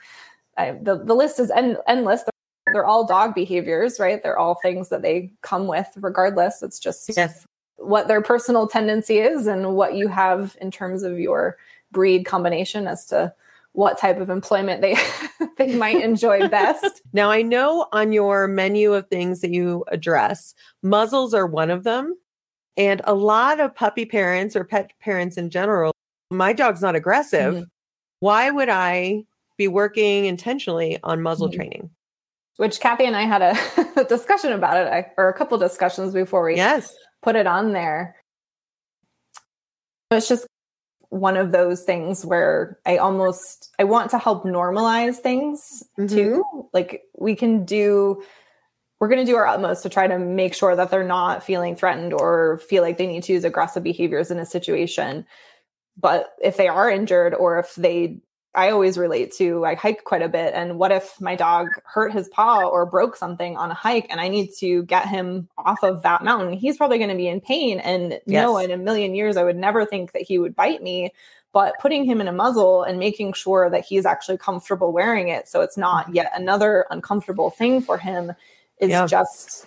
I, 0.57 0.73
the, 0.73 1.03
the 1.03 1.15
list 1.15 1.41
is 1.41 1.51
end, 1.51 1.79
endless. 1.87 2.23
They're, 2.23 2.75
they're 2.75 2.87
all 2.87 3.07
dog 3.07 3.35
behaviors, 3.35 3.99
right? 3.99 4.23
They're 4.23 4.39
all 4.39 4.57
things 4.57 4.89
that 4.91 5.03
they 5.03 5.33
come 5.43 5.67
with 5.67 5.89
regardless. 5.97 6.63
It's 6.63 6.79
just 6.79 7.11
yes 7.17 7.47
what 7.77 8.09
their 8.09 8.23
personal 8.23 8.67
tendency 8.67 9.19
is 9.19 9.47
and 9.47 9.75
what 9.75 9.95
you 9.95 10.09
have 10.09 10.57
in 10.61 10.71
terms 10.71 11.03
of 11.03 11.19
your 11.19 11.57
breed 11.93 12.25
combination 12.25 12.87
as 12.87 13.07
to 13.07 13.33
what 13.73 13.99
type 13.99 14.21
of 14.21 14.31
employment 14.31 14.81
they 14.81 14.97
they 15.59 15.77
might 15.77 16.01
enjoy 16.03 16.49
best. 16.49 17.03
Now 17.13 17.31
I 17.31 17.43
know 17.43 17.87
on 17.93 18.13
your 18.13 18.47
menu 18.47 18.95
of 18.95 19.09
things 19.09 19.41
that 19.41 19.51
you 19.51 19.85
address, 19.89 20.55
muzzles 20.83 21.35
are 21.35 21.47
one 21.47 21.71
of 21.71 21.85
them. 21.85 22.17
And 22.77 23.01
a 23.05 23.15
lot 23.15 23.61
of 23.61 23.75
puppy 23.75 24.05
parents 24.05 24.57
or 24.57 24.65
pet 24.65 24.93
parents 25.01 25.37
in 25.37 25.51
general, 25.51 25.95
my 26.31 26.53
dog's 26.53 26.83
not 26.83 26.97
aggressive. 26.97 27.55
Mm-hmm. 27.55 27.63
Why 28.19 28.51
would 28.51 28.69
I 28.69 29.25
be 29.57 29.69
working 29.69 30.25
intentionally 30.25 30.99
on 31.05 31.23
muzzle 31.23 31.49
mm-hmm. 31.49 31.57
training? 31.57 31.91
Which 32.57 32.81
Kathy 32.81 33.05
and 33.05 33.17
I 33.17 33.23
had 33.23 33.43
a 33.43 34.05
discussion 34.09 34.53
about 34.53 34.77
it, 34.77 35.07
or 35.17 35.29
a 35.29 35.35
couple 35.35 35.59
discussions 35.59 36.15
before 36.15 36.45
we 36.45 36.57
yes. 36.57 36.95
Put 37.25 37.37
it 37.37 37.47
on 37.47 37.73
there. 37.73 38.17
It's 40.11 40.29
just 40.29 40.47
one 41.09 41.37
of 41.37 41.53
those 41.53 41.83
things 41.83 42.25
where 42.25 42.79
I 42.85 42.99
almost 42.99 43.73
I 43.79 43.85
want 43.85 44.11
to 44.11 44.19
help 44.19 44.45
normalize 44.45 45.17
things 45.17 45.83
mm-hmm. 45.99 46.15
too. 46.15 46.69
Like 46.73 47.03
we 47.19 47.35
can 47.35 47.65
do 47.65 48.23
we're 49.01 49.09
going 49.09 49.25
to 49.25 49.31
do 49.31 49.37
our 49.37 49.47
utmost 49.47 49.83
to 49.83 49.89
try 49.89 50.07
to 50.07 50.19
make 50.19 50.55
sure 50.55 50.77
that 50.77 50.91
they're 50.91 51.07
not 51.07 51.43
feeling 51.43 51.77
threatened 51.77 52.13
or 52.13 52.59
feel 52.59 52.83
like 52.83 52.97
they 52.97 53.07
need 53.07 53.23
to 53.25 53.33
use 53.33 53.45
aggressive 53.45 53.83
behaviors 53.83 54.31
in 54.31 54.39
a 54.39 54.47
situation. 54.47 55.27
But 55.97 56.35
if 56.43 56.57
they 56.57 56.69
are 56.69 56.89
injured 56.91 57.35
or 57.35 57.59
if 57.59 57.75
they 57.75 58.21
I 58.55 58.71
always 58.71 58.97
relate 58.97 59.33
to 59.35 59.65
I 59.65 59.75
hike 59.75 60.05
quite 60.05 60.23
a 60.23 60.29
bit. 60.29 60.55
And 60.55 60.79
what 60.79 60.93
if 60.93 61.21
my 61.21 61.35
dog 61.35 61.69
hurt 61.85 62.13
his 62.13 62.29
paw 62.29 62.69
or 62.69 62.87
broke 62.87 63.17
something 63.17 63.57
on 63.57 63.71
a 63.71 63.75
hike 63.75 64.07
and 64.11 64.21
I 64.21 64.29
need 64.29 64.53
to 64.59 64.85
get 64.85 65.09
him 65.09 65.49
off 65.59 65.83
of 65.83 66.03
that 66.03 66.23
mountain? 66.23 66.53
He's 66.53 66.77
probably 66.77 66.99
going 66.99 67.11
to 67.11 67.17
be 67.17 67.29
in 67.29 67.41
pain. 67.41 67.81
And 67.81 68.13
yes. 68.13 68.23
no, 68.27 68.59
in 68.59 68.71
a 68.71 68.77
million 68.77 69.15
years, 69.15 69.37
I 69.37 69.43
would 69.43 69.57
never 69.57 69.85
think 69.85 70.13
that 70.13 70.23
he 70.23 70.39
would 70.39 70.55
bite 70.55 70.83
me. 70.83 71.11
But 71.53 71.75
putting 71.81 72.05
him 72.05 72.21
in 72.21 72.29
a 72.29 72.33
muzzle 72.33 72.83
and 72.83 72.99
making 72.99 73.33
sure 73.33 73.71
that 73.71 73.85
he's 73.85 74.07
actually 74.07 74.39
comfortable 74.39 74.93
wearing 74.93 75.29
it 75.29 75.47
so 75.47 75.61
it's 75.61 75.77
not 75.77 76.13
yet 76.13 76.33
another 76.35 76.85
uncomfortable 76.91 77.51
thing 77.51 77.81
for 77.81 77.97
him 77.97 78.33
is 78.81 78.91
yeah. 78.91 79.07
just 79.07 79.67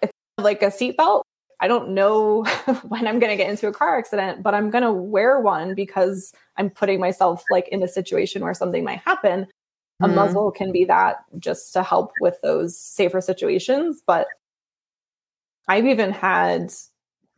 it's 0.00 0.12
like 0.38 0.62
a 0.62 0.66
seatbelt 0.66 1.22
I 1.64 1.66
don't 1.66 1.94
know 1.94 2.44
when 2.88 3.06
I'm 3.06 3.18
going 3.18 3.30
to 3.30 3.42
get 3.42 3.48
into 3.48 3.68
a 3.68 3.72
car 3.72 3.96
accident, 3.96 4.42
but 4.42 4.52
I'm 4.52 4.68
going 4.68 4.84
to 4.84 4.92
wear 4.92 5.40
one 5.40 5.74
because 5.74 6.34
I'm 6.58 6.68
putting 6.68 7.00
myself 7.00 7.42
like 7.50 7.68
in 7.68 7.82
a 7.82 7.88
situation 7.88 8.42
where 8.42 8.52
something 8.52 8.84
might 8.84 8.98
happen. 8.98 9.46
A 10.02 10.08
mm 10.08 10.14
muzzle 10.14 10.50
can 10.50 10.72
be 10.72 10.84
that 10.84 11.24
just 11.38 11.72
to 11.72 11.82
help 11.82 12.12
with 12.20 12.36
those 12.42 12.78
safer 12.78 13.22
situations. 13.22 14.02
But 14.06 14.26
I've 15.66 15.86
even 15.86 16.10
had 16.10 16.70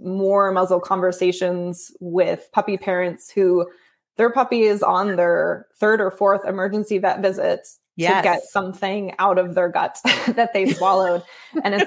more 0.00 0.50
muzzle 0.50 0.80
conversations 0.80 1.92
with 2.00 2.48
puppy 2.52 2.78
parents 2.78 3.30
who 3.30 3.70
their 4.16 4.30
puppy 4.30 4.62
is 4.62 4.82
on 4.82 5.14
their 5.14 5.68
third 5.78 6.00
or 6.00 6.10
fourth 6.10 6.44
emergency 6.44 6.98
vet 6.98 7.20
visit 7.22 7.68
yes. 7.94 8.16
to 8.16 8.28
get 8.28 8.42
something 8.42 9.14
out 9.20 9.38
of 9.38 9.54
their 9.54 9.68
gut 9.68 9.98
that 10.28 10.52
they 10.52 10.72
swallowed. 10.72 11.22
and 11.62 11.76
it's 11.76 11.86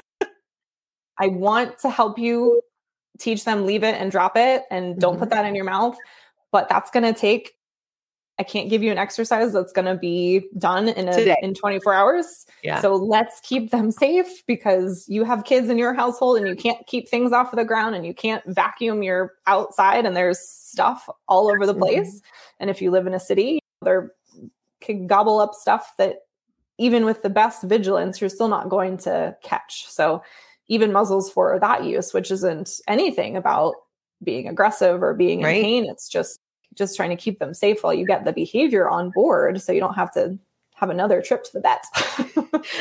I 1.20 1.28
want 1.28 1.78
to 1.80 1.90
help 1.90 2.18
you 2.18 2.62
teach 3.18 3.44
them 3.44 3.66
leave 3.66 3.84
it 3.84 3.94
and 3.94 4.10
drop 4.10 4.36
it 4.36 4.64
and 4.70 4.98
don't 4.98 5.12
mm-hmm. 5.12 5.20
put 5.20 5.30
that 5.30 5.44
in 5.44 5.54
your 5.54 5.64
mouth. 5.64 5.96
But 6.52 6.68
that's 6.68 6.90
going 6.90 7.04
to 7.04 7.18
take 7.18 7.52
I 8.40 8.42
can't 8.42 8.70
give 8.70 8.82
you 8.82 8.90
an 8.90 8.96
exercise 8.96 9.52
that's 9.52 9.70
going 9.70 9.84
to 9.84 9.96
be 9.96 10.46
done 10.56 10.88
in 10.88 11.08
a, 11.08 11.36
in 11.42 11.52
24 11.52 11.92
hours. 11.92 12.46
Yeah. 12.62 12.80
So 12.80 12.94
let's 12.94 13.38
keep 13.40 13.70
them 13.70 13.90
safe 13.90 14.46
because 14.46 15.04
you 15.08 15.24
have 15.24 15.44
kids 15.44 15.68
in 15.68 15.76
your 15.76 15.92
household 15.92 16.38
and 16.38 16.48
you 16.48 16.56
can't 16.56 16.86
keep 16.86 17.06
things 17.06 17.32
off 17.32 17.52
of 17.52 17.58
the 17.58 17.66
ground 17.66 17.96
and 17.96 18.06
you 18.06 18.14
can't 18.14 18.42
vacuum 18.46 19.02
your 19.02 19.34
outside 19.46 20.06
and 20.06 20.16
there's 20.16 20.38
stuff 20.38 21.06
all 21.28 21.50
over 21.50 21.66
the 21.66 21.74
mm-hmm. 21.74 21.82
place. 21.82 22.08
Mm-hmm. 22.08 22.60
And 22.60 22.70
if 22.70 22.80
you 22.80 22.90
live 22.90 23.06
in 23.06 23.12
a 23.12 23.20
city, 23.20 23.60
they're 23.82 24.14
can 24.80 25.06
gobble 25.06 25.38
up 25.38 25.54
stuff 25.54 25.92
that 25.98 26.20
even 26.78 27.04
with 27.04 27.20
the 27.20 27.28
best 27.28 27.62
vigilance, 27.64 28.22
you're 28.22 28.30
still 28.30 28.48
not 28.48 28.70
going 28.70 28.96
to 28.96 29.36
catch. 29.42 29.86
So 29.86 30.22
even 30.70 30.92
muzzles 30.92 31.30
for 31.30 31.58
that 31.60 31.84
use, 31.84 32.14
which 32.14 32.30
isn't 32.30 32.80
anything 32.88 33.36
about 33.36 33.74
being 34.22 34.48
aggressive 34.48 35.02
or 35.02 35.12
being 35.12 35.42
right. 35.42 35.56
in 35.56 35.62
pain. 35.62 35.86
It's 35.86 36.08
just 36.08 36.38
just 36.74 36.96
trying 36.96 37.10
to 37.10 37.16
keep 37.16 37.40
them 37.40 37.52
safe 37.52 37.82
while 37.82 37.92
you 37.92 38.06
get 38.06 38.24
the 38.24 38.32
behavior 38.32 38.88
on 38.88 39.10
board 39.10 39.60
so 39.60 39.72
you 39.72 39.80
don't 39.80 39.94
have 39.94 40.12
to 40.12 40.38
have 40.76 40.88
another 40.88 41.20
trip 41.20 41.42
to 41.42 41.50
the 41.52 41.60
vet. 41.60 41.84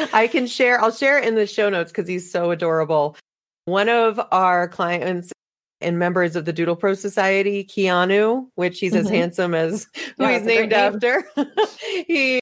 I 0.13 0.27
can 0.27 0.45
share, 0.45 0.79
I'll 0.79 0.91
share 0.91 1.17
in 1.17 1.33
the 1.33 1.47
show 1.47 1.69
notes 1.69 1.91
because 1.91 2.07
he's 2.07 2.31
so 2.31 2.51
adorable. 2.51 3.17
One 3.65 3.89
of 3.89 4.21
our 4.31 4.67
clients 4.67 5.33
and 5.81 5.97
members 5.97 6.35
of 6.35 6.45
the 6.45 6.53
Doodle 6.53 6.75
Pro 6.75 6.93
Society, 6.93 7.63
Keanu, 7.63 8.47
which 8.55 8.79
he's 8.79 8.93
mm-hmm. 8.93 9.05
as 9.05 9.09
handsome 9.09 9.55
as 9.55 9.87
who 10.17 10.23
yeah, 10.23 10.37
he's 10.37 10.45
named 10.45 10.71
after. 10.71 11.23
he 12.07 12.39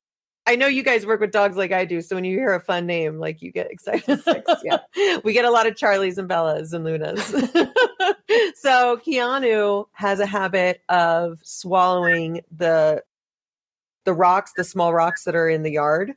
I 0.47 0.55
know 0.55 0.67
you 0.67 0.81
guys 0.81 1.05
work 1.05 1.19
with 1.19 1.31
dogs 1.31 1.57
like 1.57 1.73
I 1.73 1.83
do. 1.83 2.01
So 2.01 2.15
when 2.15 2.23
you 2.23 2.37
hear 2.37 2.53
a 2.53 2.61
fun 2.61 2.85
name, 2.85 3.19
like 3.19 3.41
you 3.41 3.51
get 3.51 3.69
excited. 3.69 4.21
yeah. 4.63 5.17
we 5.23 5.33
get 5.33 5.43
a 5.43 5.51
lot 5.51 5.67
of 5.67 5.75
Charlies 5.75 6.17
and 6.17 6.29
Bellas 6.29 6.71
and 6.71 6.85
Lunas. 6.85 7.25
so 8.55 8.97
Keanu 9.05 9.85
has 9.91 10.21
a 10.21 10.25
habit 10.25 10.81
of 10.89 11.39
swallowing 11.43 12.41
the 12.55 13.03
the 14.05 14.13
rocks, 14.13 14.53
the 14.55 14.63
small 14.63 14.93
rocks 14.93 15.25
that 15.25 15.35
are 15.35 15.49
in 15.49 15.63
the 15.63 15.71
yard. 15.71 16.13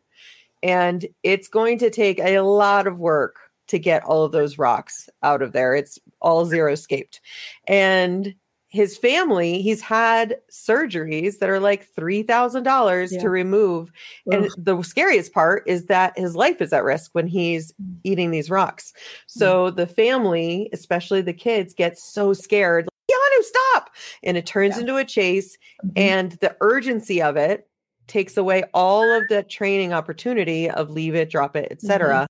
And 0.63 1.05
it's 1.25 1.49
going 1.49 1.79
to 1.79 1.91
take 1.91 2.21
a 2.21 2.39
lot 2.41 2.87
of 2.87 2.99
work 2.99 3.37
to 3.67 3.81
get 3.81 4.05
all 4.05 4.25
of 4.25 4.31
those 4.31 4.59
rocks 4.59 5.09
out 5.25 5.43
of 5.43 5.53
there. 5.53 5.75
It's 5.75 5.99
all 6.21 6.47
xeriscaped. 6.47 7.19
And 7.67 8.35
his 8.71 8.97
family, 8.97 9.61
he's 9.63 9.83
had 9.83 10.37
surgeries 10.51 11.39
that 11.39 11.51
are 11.51 11.61
like 11.61 11.93
$3,000 11.95 13.09
yeah. 13.11 13.21
to 13.21 13.29
remove. 13.29 13.93
Ugh. 14.33 14.35
And 14.35 14.51
the 14.57 14.81
scariest 14.83 15.33
part 15.33 15.65
is 15.67 15.87
that 15.87 16.17
his 16.17 16.37
life 16.37 16.61
is 16.63 16.73
at 16.73 16.85
risk 16.85 17.11
when 17.13 17.27
he's 17.27 17.73
mm. 17.73 17.97
eating 18.05 18.31
these 18.31 18.49
rocks. 18.49 18.93
So 19.27 19.71
mm. 19.71 19.77
the 19.77 19.87
family, 19.89 20.71
especially 20.73 21.21
the 21.21 21.33
kids, 21.33 21.75
get 21.75 21.99
so 21.99 22.33
scared. 22.33 22.89
Keanu, 23.11 23.43
stop. 23.43 23.91
And 24.23 24.37
it 24.37 24.47
turns 24.47 24.77
yeah. 24.77 24.83
into 24.83 24.97
a 24.97 25.05
chase. 25.05 25.57
Mm-hmm. 25.85 25.93
And 25.97 26.33
the 26.33 26.57
urgency 26.61 27.21
of 27.21 27.37
it 27.37 27.69
takes 28.07 28.37
away 28.37 28.65
all 28.73 29.11
of 29.13 29.25
the 29.29 29.43
training 29.43 29.93
opportunity 29.93 30.71
of 30.71 30.91
leave 30.91 31.15
it, 31.15 31.31
drop 31.31 31.57
it, 31.57 31.69
etc. 31.71 32.27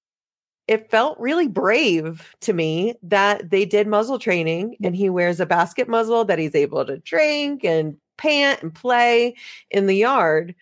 It 0.70 0.88
felt 0.88 1.18
really 1.18 1.48
brave 1.48 2.32
to 2.42 2.52
me 2.52 2.94
that 3.02 3.50
they 3.50 3.64
did 3.64 3.88
muzzle 3.88 4.20
training 4.20 4.76
and 4.84 4.94
he 4.94 5.10
wears 5.10 5.40
a 5.40 5.46
basket 5.46 5.88
muzzle 5.88 6.24
that 6.26 6.38
he's 6.38 6.54
able 6.54 6.86
to 6.86 6.98
drink 6.98 7.64
and 7.64 7.96
pant 8.16 8.62
and 8.62 8.72
play 8.72 9.34
in 9.72 9.88
the 9.88 9.96
yard 9.96 10.54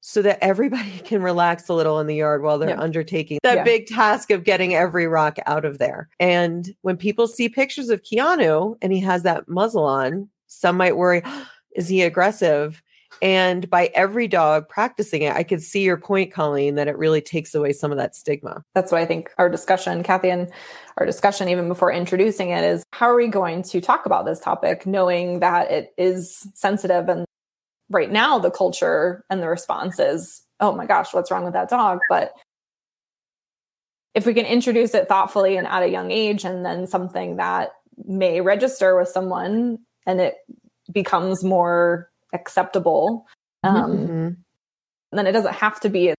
so 0.00 0.22
that 0.22 0.38
everybody 0.40 0.98
can 1.04 1.20
relax 1.20 1.68
a 1.68 1.74
little 1.74 2.00
in 2.00 2.06
the 2.06 2.14
yard 2.14 2.42
while 2.42 2.58
they're 2.58 2.70
yeah. 2.70 2.80
undertaking 2.80 3.38
that 3.42 3.58
yeah. 3.58 3.62
big 3.62 3.86
task 3.86 4.30
of 4.30 4.42
getting 4.42 4.74
every 4.74 5.06
rock 5.06 5.36
out 5.44 5.66
of 5.66 5.76
there. 5.76 6.08
And 6.18 6.74
when 6.80 6.96
people 6.96 7.26
see 7.26 7.50
pictures 7.50 7.90
of 7.90 8.00
Keanu 8.00 8.78
and 8.80 8.90
he 8.90 9.00
has 9.00 9.22
that 9.24 9.48
muzzle 9.48 9.84
on, 9.84 10.30
some 10.46 10.78
might 10.78 10.96
worry, 10.96 11.22
is 11.76 11.88
he 11.88 12.00
aggressive? 12.00 12.82
And 13.22 13.68
by 13.70 13.90
every 13.94 14.28
dog 14.28 14.68
practicing 14.68 15.22
it, 15.22 15.34
I 15.34 15.42
could 15.42 15.62
see 15.62 15.82
your 15.82 15.96
point, 15.96 16.32
Colleen, 16.32 16.74
that 16.74 16.88
it 16.88 16.98
really 16.98 17.20
takes 17.20 17.54
away 17.54 17.72
some 17.72 17.90
of 17.90 17.98
that 17.98 18.14
stigma. 18.14 18.62
That's 18.74 18.92
why 18.92 19.00
I 19.00 19.06
think 19.06 19.30
our 19.38 19.48
discussion, 19.48 20.02
Kathy, 20.02 20.30
and 20.30 20.50
our 20.98 21.06
discussion, 21.06 21.48
even 21.48 21.68
before 21.68 21.90
introducing 21.92 22.50
it, 22.50 22.62
is 22.62 22.84
how 22.92 23.06
are 23.06 23.16
we 23.16 23.28
going 23.28 23.62
to 23.64 23.80
talk 23.80 24.06
about 24.06 24.26
this 24.26 24.40
topic, 24.40 24.86
knowing 24.86 25.40
that 25.40 25.70
it 25.70 25.94
is 25.96 26.46
sensitive 26.54 27.08
and 27.08 27.24
right 27.90 28.10
now 28.10 28.38
the 28.38 28.50
culture 28.50 29.24
and 29.30 29.40
the 29.42 29.48
response 29.48 29.98
is, 29.98 30.42
oh 30.60 30.72
my 30.72 30.86
gosh, 30.86 31.14
what's 31.14 31.30
wrong 31.30 31.44
with 31.44 31.54
that 31.54 31.70
dog? 31.70 32.00
But 32.08 32.32
if 34.14 34.26
we 34.26 34.34
can 34.34 34.46
introduce 34.46 34.94
it 34.94 35.08
thoughtfully 35.08 35.56
and 35.56 35.66
at 35.66 35.82
a 35.82 35.88
young 35.88 36.10
age, 36.10 36.44
and 36.44 36.64
then 36.64 36.86
something 36.86 37.36
that 37.36 37.72
may 38.04 38.40
register 38.40 38.96
with 38.96 39.08
someone 39.08 39.78
and 40.06 40.20
it 40.20 40.36
becomes 40.92 41.44
more 41.44 42.10
acceptable. 42.36 43.26
Um, 43.64 43.92
mm-hmm. 43.92 44.28
Then 45.12 45.26
it 45.26 45.32
doesn't 45.32 45.54
have 45.54 45.80
to 45.80 45.88
be 45.88 46.14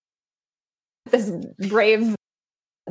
this 1.09 1.31
brave 1.69 2.15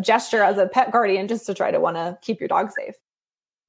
gesture 0.00 0.42
as 0.42 0.58
a 0.58 0.66
pet 0.66 0.92
guardian 0.92 1.28
just 1.28 1.46
to 1.46 1.54
try 1.54 1.70
to 1.70 1.80
want 1.80 1.96
to 1.96 2.18
keep 2.22 2.40
your 2.40 2.48
dog 2.48 2.70
safe. 2.70 2.94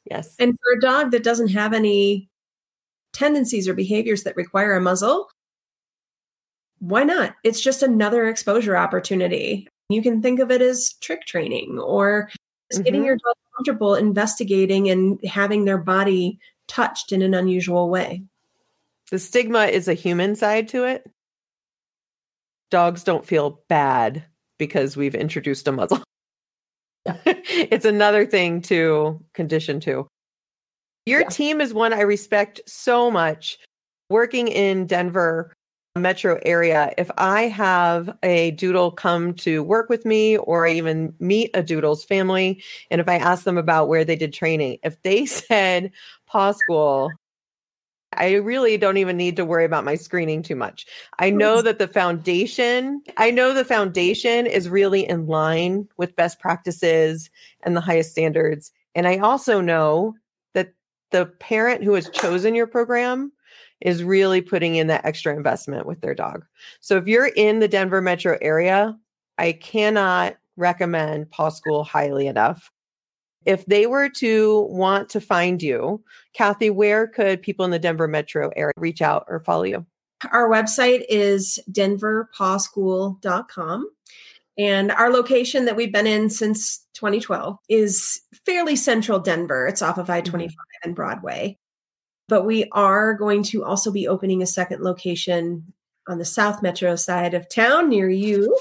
Yes. 0.10 0.36
And 0.40 0.54
for 0.54 0.78
a 0.78 0.82
dog 0.82 1.12
that 1.12 1.24
doesn't 1.24 1.50
have 1.50 1.74
any 1.74 2.30
tendencies 3.14 3.68
or 3.68 3.74
behaviors 3.74 4.24
that 4.24 4.36
require 4.36 4.76
a 4.76 4.82
muzzle, 4.82 5.30
why 6.80 7.04
not? 7.04 7.36
It's 7.44 7.62
just 7.62 7.84
another 7.84 8.28
exposure 8.28 8.78
opportunity. 8.78 9.68
You 9.90 10.02
can 10.02 10.22
think 10.22 10.40
of 10.40 10.52
it 10.52 10.62
as 10.62 10.94
trick 11.02 11.26
training 11.26 11.80
or 11.80 12.30
just 12.72 12.82
mm-hmm. 12.82 12.84
getting 12.84 13.04
your 13.04 13.16
dog 13.16 13.36
comfortable 13.56 13.96
investigating 13.96 14.90
and 14.90 15.20
having 15.26 15.66
their 15.66 15.78
body 15.78 16.40
touched 16.68 17.12
in 17.12 17.22
an 17.22 17.34
unusual 17.34 17.90
way. 17.90 18.24
The 19.12 19.20
stigma 19.20 19.66
is 19.66 19.88
a 19.88 19.94
human 19.94 20.36
side 20.36 20.68
to 20.70 20.84
it. 20.84 21.10
Dogs 22.70 23.04
don't 23.04 23.26
feel 23.26 23.62
bad 23.70 24.26
because 24.60 24.98
we've 24.98 25.16
introduced 25.16 25.68
a 25.68 25.72
muzzle. 25.72 26.04
it's 27.06 27.86
another 27.86 28.26
thing 28.26 28.62
to 28.64 29.24
condition 29.34 29.80
to. 29.82 30.08
Your 31.06 31.22
yeah. 31.22 31.30
team 31.30 31.62
is 31.62 31.74
one 31.74 31.94
I 31.94 32.02
respect 32.02 32.60
so 32.68 33.10
much. 33.10 33.58
Working 34.10 34.50
in 34.50 34.88
Denver 34.88 35.54
metro 35.96 36.40
area, 36.46 36.94
if 36.98 37.10
I 37.18 37.44
have 37.44 38.16
a 38.24 38.52
doodle 38.52 38.92
come 38.92 39.34
to 39.36 39.64
work 39.64 39.90
with 39.90 40.06
me 40.06 40.38
or 40.38 40.68
I 40.68 40.74
even 40.74 41.14
meet 41.20 41.52
a 41.54 41.64
doodle's 41.64 42.04
family, 42.04 42.62
and 42.92 43.00
if 43.00 43.08
I 43.08 43.16
ask 43.16 43.46
them 43.46 43.58
about 43.58 43.88
where 43.88 44.04
they 44.04 44.16
did 44.16 44.34
training, 44.34 44.80
if 44.84 45.02
they 45.02 45.26
said 45.26 45.92
paw 46.26 46.52
school, 46.52 47.10
I 48.18 48.34
really 48.34 48.78
don't 48.78 48.98
even 48.98 49.16
need 49.16 49.36
to 49.38 49.46
worry 49.46 49.66
about 49.66 49.86
my 49.86 49.96
screening 49.96 50.42
too 50.42 50.56
much. 50.56 50.86
I 51.20 51.30
hmm. 51.30 51.38
know 51.38 51.62
that 51.62 51.80
the 51.80 51.88
foundation, 51.88 53.02
I 53.18 53.32
know 53.32 53.54
the 53.54 53.66
foundation 53.66 54.46
is 54.46 54.70
really 54.70 55.08
in 55.08 55.28
line 55.28 55.88
with 55.98 56.16
best 56.16 56.40
practices 56.40 57.30
and 57.62 57.76
the 57.76 57.82
highest 57.82 58.12
standards. 58.12 58.72
And 58.96 59.08
I 59.08 59.18
also 59.18 59.62
know 59.62 60.16
that 60.54 60.74
the 61.12 61.28
parent 61.28 61.84
who 61.84 61.94
has 61.94 62.10
chosen 62.10 62.56
your 62.56 62.68
program 62.68 63.32
is 63.82 64.04
really 64.04 64.42
putting 64.42 64.76
in 64.76 64.88
that 64.88 65.06
extra 65.06 65.36
investment 65.36 65.86
with 65.86 66.02
their 66.02 66.16
dog. 66.16 66.44
So 66.80 66.98
if 66.98 67.08
you're 67.08 67.28
in 67.28 67.60
the 67.60 67.68
Denver 67.68 68.02
metro 68.02 68.38
area, 68.42 68.98
I 69.38 69.52
cannot 69.52 70.38
recommend 70.56 71.30
Paw 71.30 71.50
School 71.50 71.84
highly 71.84 72.26
enough. 72.26 72.72
If 73.48 73.66
they 73.66 73.88
were 73.88 74.10
to 74.10 74.68
want 74.70 75.10
to 75.12 75.22
find 75.22 75.64
you, 75.64 76.04
Kathy, 76.34 76.70
where 76.70 77.08
could 77.08 77.42
people 77.42 77.64
in 77.64 77.72
the 77.72 77.80
Denver 77.80 78.10
metro 78.10 78.52
area 78.58 78.74
reach 78.76 79.02
out 79.02 79.24
or 79.30 79.40
follow 79.40 79.64
you? 79.64 79.86
Our 80.32 80.50
website 80.50 81.06
is 81.08 81.58
denverpawschool.com. 81.72 83.90
And 84.58 84.92
our 84.92 85.12
location 85.12 85.66
that 85.66 85.76
we've 85.78 85.94
been 85.94 86.08
in 86.08 86.30
since 86.30 86.86
2012 86.96 87.58
is 87.70 88.20
fairly 88.46 88.76
central 88.76 89.20
Denver. 89.20 89.66
It's 89.68 89.82
off 89.82 89.98
of 89.98 90.10
I 90.10 90.20
25 90.20 90.52
mm-hmm. 90.52 90.58
and 90.84 90.94
Broadway. 90.96 91.58
But 92.28 92.46
we 92.46 92.68
are 92.74 93.14
going 93.14 93.44
to 93.44 93.64
also 93.64 93.90
be 93.92 94.10
opening 94.10 94.42
a 94.42 94.48
second 94.48 94.84
location 94.84 95.72
on 96.06 96.18
the 96.18 96.26
South 96.26 96.62
Metro 96.62 96.98
side 96.98 97.34
of 97.34 97.48
town 97.48 97.88
near 97.88 98.10
you 98.10 98.58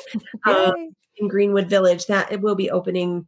um, 0.46 0.94
in 1.16 1.27
Greenwood 1.27 1.68
Village. 1.68 2.07
That 2.07 2.31
it 2.31 2.40
will 2.40 2.55
be 2.55 2.70
opening 2.70 3.27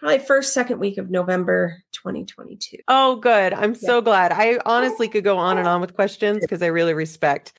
probably 0.00 0.18
first, 0.18 0.54
second 0.54 0.80
week 0.80 0.98
of 0.98 1.10
November 1.10 1.82
2022. 1.92 2.78
Oh, 2.88 3.16
good. 3.16 3.52
I'm 3.52 3.74
yeah. 3.74 3.78
so 3.80 4.00
glad. 4.00 4.32
I 4.32 4.58
honestly 4.64 5.06
could 5.08 5.24
go 5.24 5.36
on 5.36 5.58
and 5.58 5.68
on 5.68 5.80
with 5.80 5.94
questions 5.94 6.40
because 6.40 6.62
I 6.62 6.66
really 6.66 6.94
respect 6.94 7.52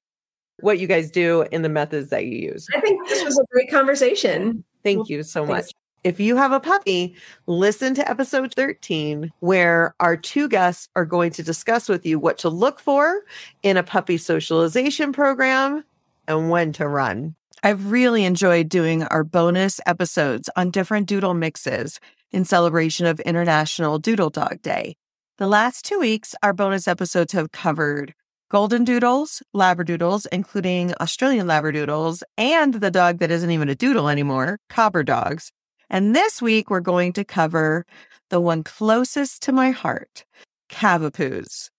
what 0.59 0.79
you 0.79 0.87
guys 0.87 1.11
do 1.11 1.43
and 1.51 1.63
the 1.63 1.69
methods 1.69 2.09
that 2.09 2.25
you 2.25 2.37
use. 2.37 2.67
I 2.75 2.81
think 2.81 3.07
this 3.07 3.23
was 3.23 3.37
a 3.37 3.45
great 3.51 3.69
conversation. 3.69 4.63
Thank 4.83 4.97
well, 4.97 5.05
you 5.07 5.23
so 5.23 5.45
thanks. 5.45 5.67
much. 5.67 5.73
If 6.03 6.19
you 6.19 6.35
have 6.35 6.51
a 6.51 6.59
puppy, 6.59 7.15
listen 7.45 7.93
to 7.93 8.09
episode 8.09 8.55
13, 8.55 9.31
where 9.39 9.93
our 9.99 10.17
two 10.17 10.49
guests 10.49 10.89
are 10.95 11.05
going 11.05 11.31
to 11.33 11.43
discuss 11.43 11.87
with 11.87 12.07
you 12.07 12.17
what 12.17 12.39
to 12.39 12.49
look 12.49 12.79
for 12.79 13.21
in 13.61 13.77
a 13.77 13.83
puppy 13.83 14.17
socialization 14.17 15.13
program 15.13 15.83
and 16.27 16.49
when 16.49 16.73
to 16.73 16.87
run. 16.87 17.35
I've 17.61 17.91
really 17.91 18.25
enjoyed 18.25 18.67
doing 18.69 19.03
our 19.03 19.23
bonus 19.23 19.79
episodes 19.85 20.49
on 20.55 20.71
different 20.71 21.05
doodle 21.05 21.35
mixes 21.35 21.99
in 22.31 22.45
celebration 22.45 23.05
of 23.05 23.19
International 23.21 23.99
Doodle 23.99 24.29
Dog 24.29 24.61
Day. 24.61 24.95
The 25.37 25.47
last 25.47 25.85
two 25.85 25.99
weeks, 25.99 26.35
our 26.43 26.53
bonus 26.53 26.87
episodes 26.87 27.33
have 27.33 27.51
covered 27.51 28.13
golden 28.49 28.83
doodles, 28.83 29.41
labradoodles, 29.55 30.27
including 30.31 30.93
Australian 30.99 31.47
labradoodles, 31.47 32.21
and 32.37 32.75
the 32.75 32.91
dog 32.91 33.19
that 33.19 33.31
isn't 33.31 33.51
even 33.51 33.69
a 33.69 33.75
doodle 33.75 34.09
anymore, 34.09 34.59
cobber 34.69 35.03
dogs. 35.03 35.51
And 35.89 36.15
this 36.15 36.41
week, 36.41 36.69
we're 36.69 36.79
going 36.79 37.13
to 37.13 37.23
cover 37.23 37.85
the 38.29 38.39
one 38.41 38.63
closest 38.63 39.41
to 39.43 39.51
my 39.51 39.71
heart, 39.71 40.25
Cavapoos. 40.69 41.69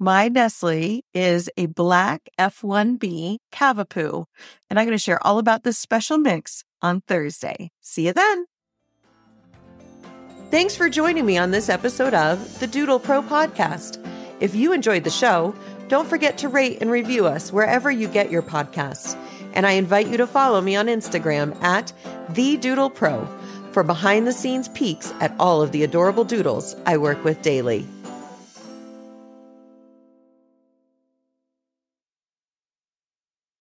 My 0.00 0.28
Nestle 0.28 1.02
is 1.14 1.48
a 1.56 1.66
black 1.66 2.28
F1B 2.38 3.38
Cavapoo, 3.52 4.24
and 4.68 4.78
I'm 4.78 4.86
going 4.86 4.96
to 4.96 5.02
share 5.02 5.24
all 5.24 5.38
about 5.38 5.62
this 5.62 5.78
special 5.78 6.18
mix 6.18 6.64
on 6.82 7.00
Thursday. 7.02 7.70
See 7.80 8.06
you 8.06 8.12
then. 8.12 8.46
Thanks 10.54 10.76
for 10.76 10.88
joining 10.88 11.26
me 11.26 11.36
on 11.36 11.50
this 11.50 11.68
episode 11.68 12.14
of 12.14 12.60
the 12.60 12.68
Doodle 12.68 13.00
Pro 13.00 13.20
podcast. 13.22 13.98
If 14.38 14.54
you 14.54 14.72
enjoyed 14.72 15.02
the 15.02 15.10
show, 15.10 15.52
don't 15.88 16.08
forget 16.08 16.38
to 16.38 16.48
rate 16.48 16.78
and 16.80 16.92
review 16.92 17.26
us 17.26 17.52
wherever 17.52 17.90
you 17.90 18.06
get 18.06 18.30
your 18.30 18.40
podcasts. 18.40 19.18
And 19.54 19.66
I 19.66 19.72
invite 19.72 20.06
you 20.06 20.16
to 20.16 20.28
follow 20.28 20.60
me 20.60 20.76
on 20.76 20.86
Instagram 20.86 21.60
at 21.60 21.92
the 22.28 22.56
Doodle 22.56 22.90
Pro 22.90 23.26
for 23.72 23.82
behind 23.82 24.28
the 24.28 24.32
scenes 24.32 24.68
peeks 24.68 25.12
at 25.20 25.34
all 25.40 25.60
of 25.60 25.72
the 25.72 25.82
adorable 25.82 26.22
doodles 26.22 26.76
I 26.86 26.98
work 26.98 27.24
with 27.24 27.42
daily. 27.42 27.84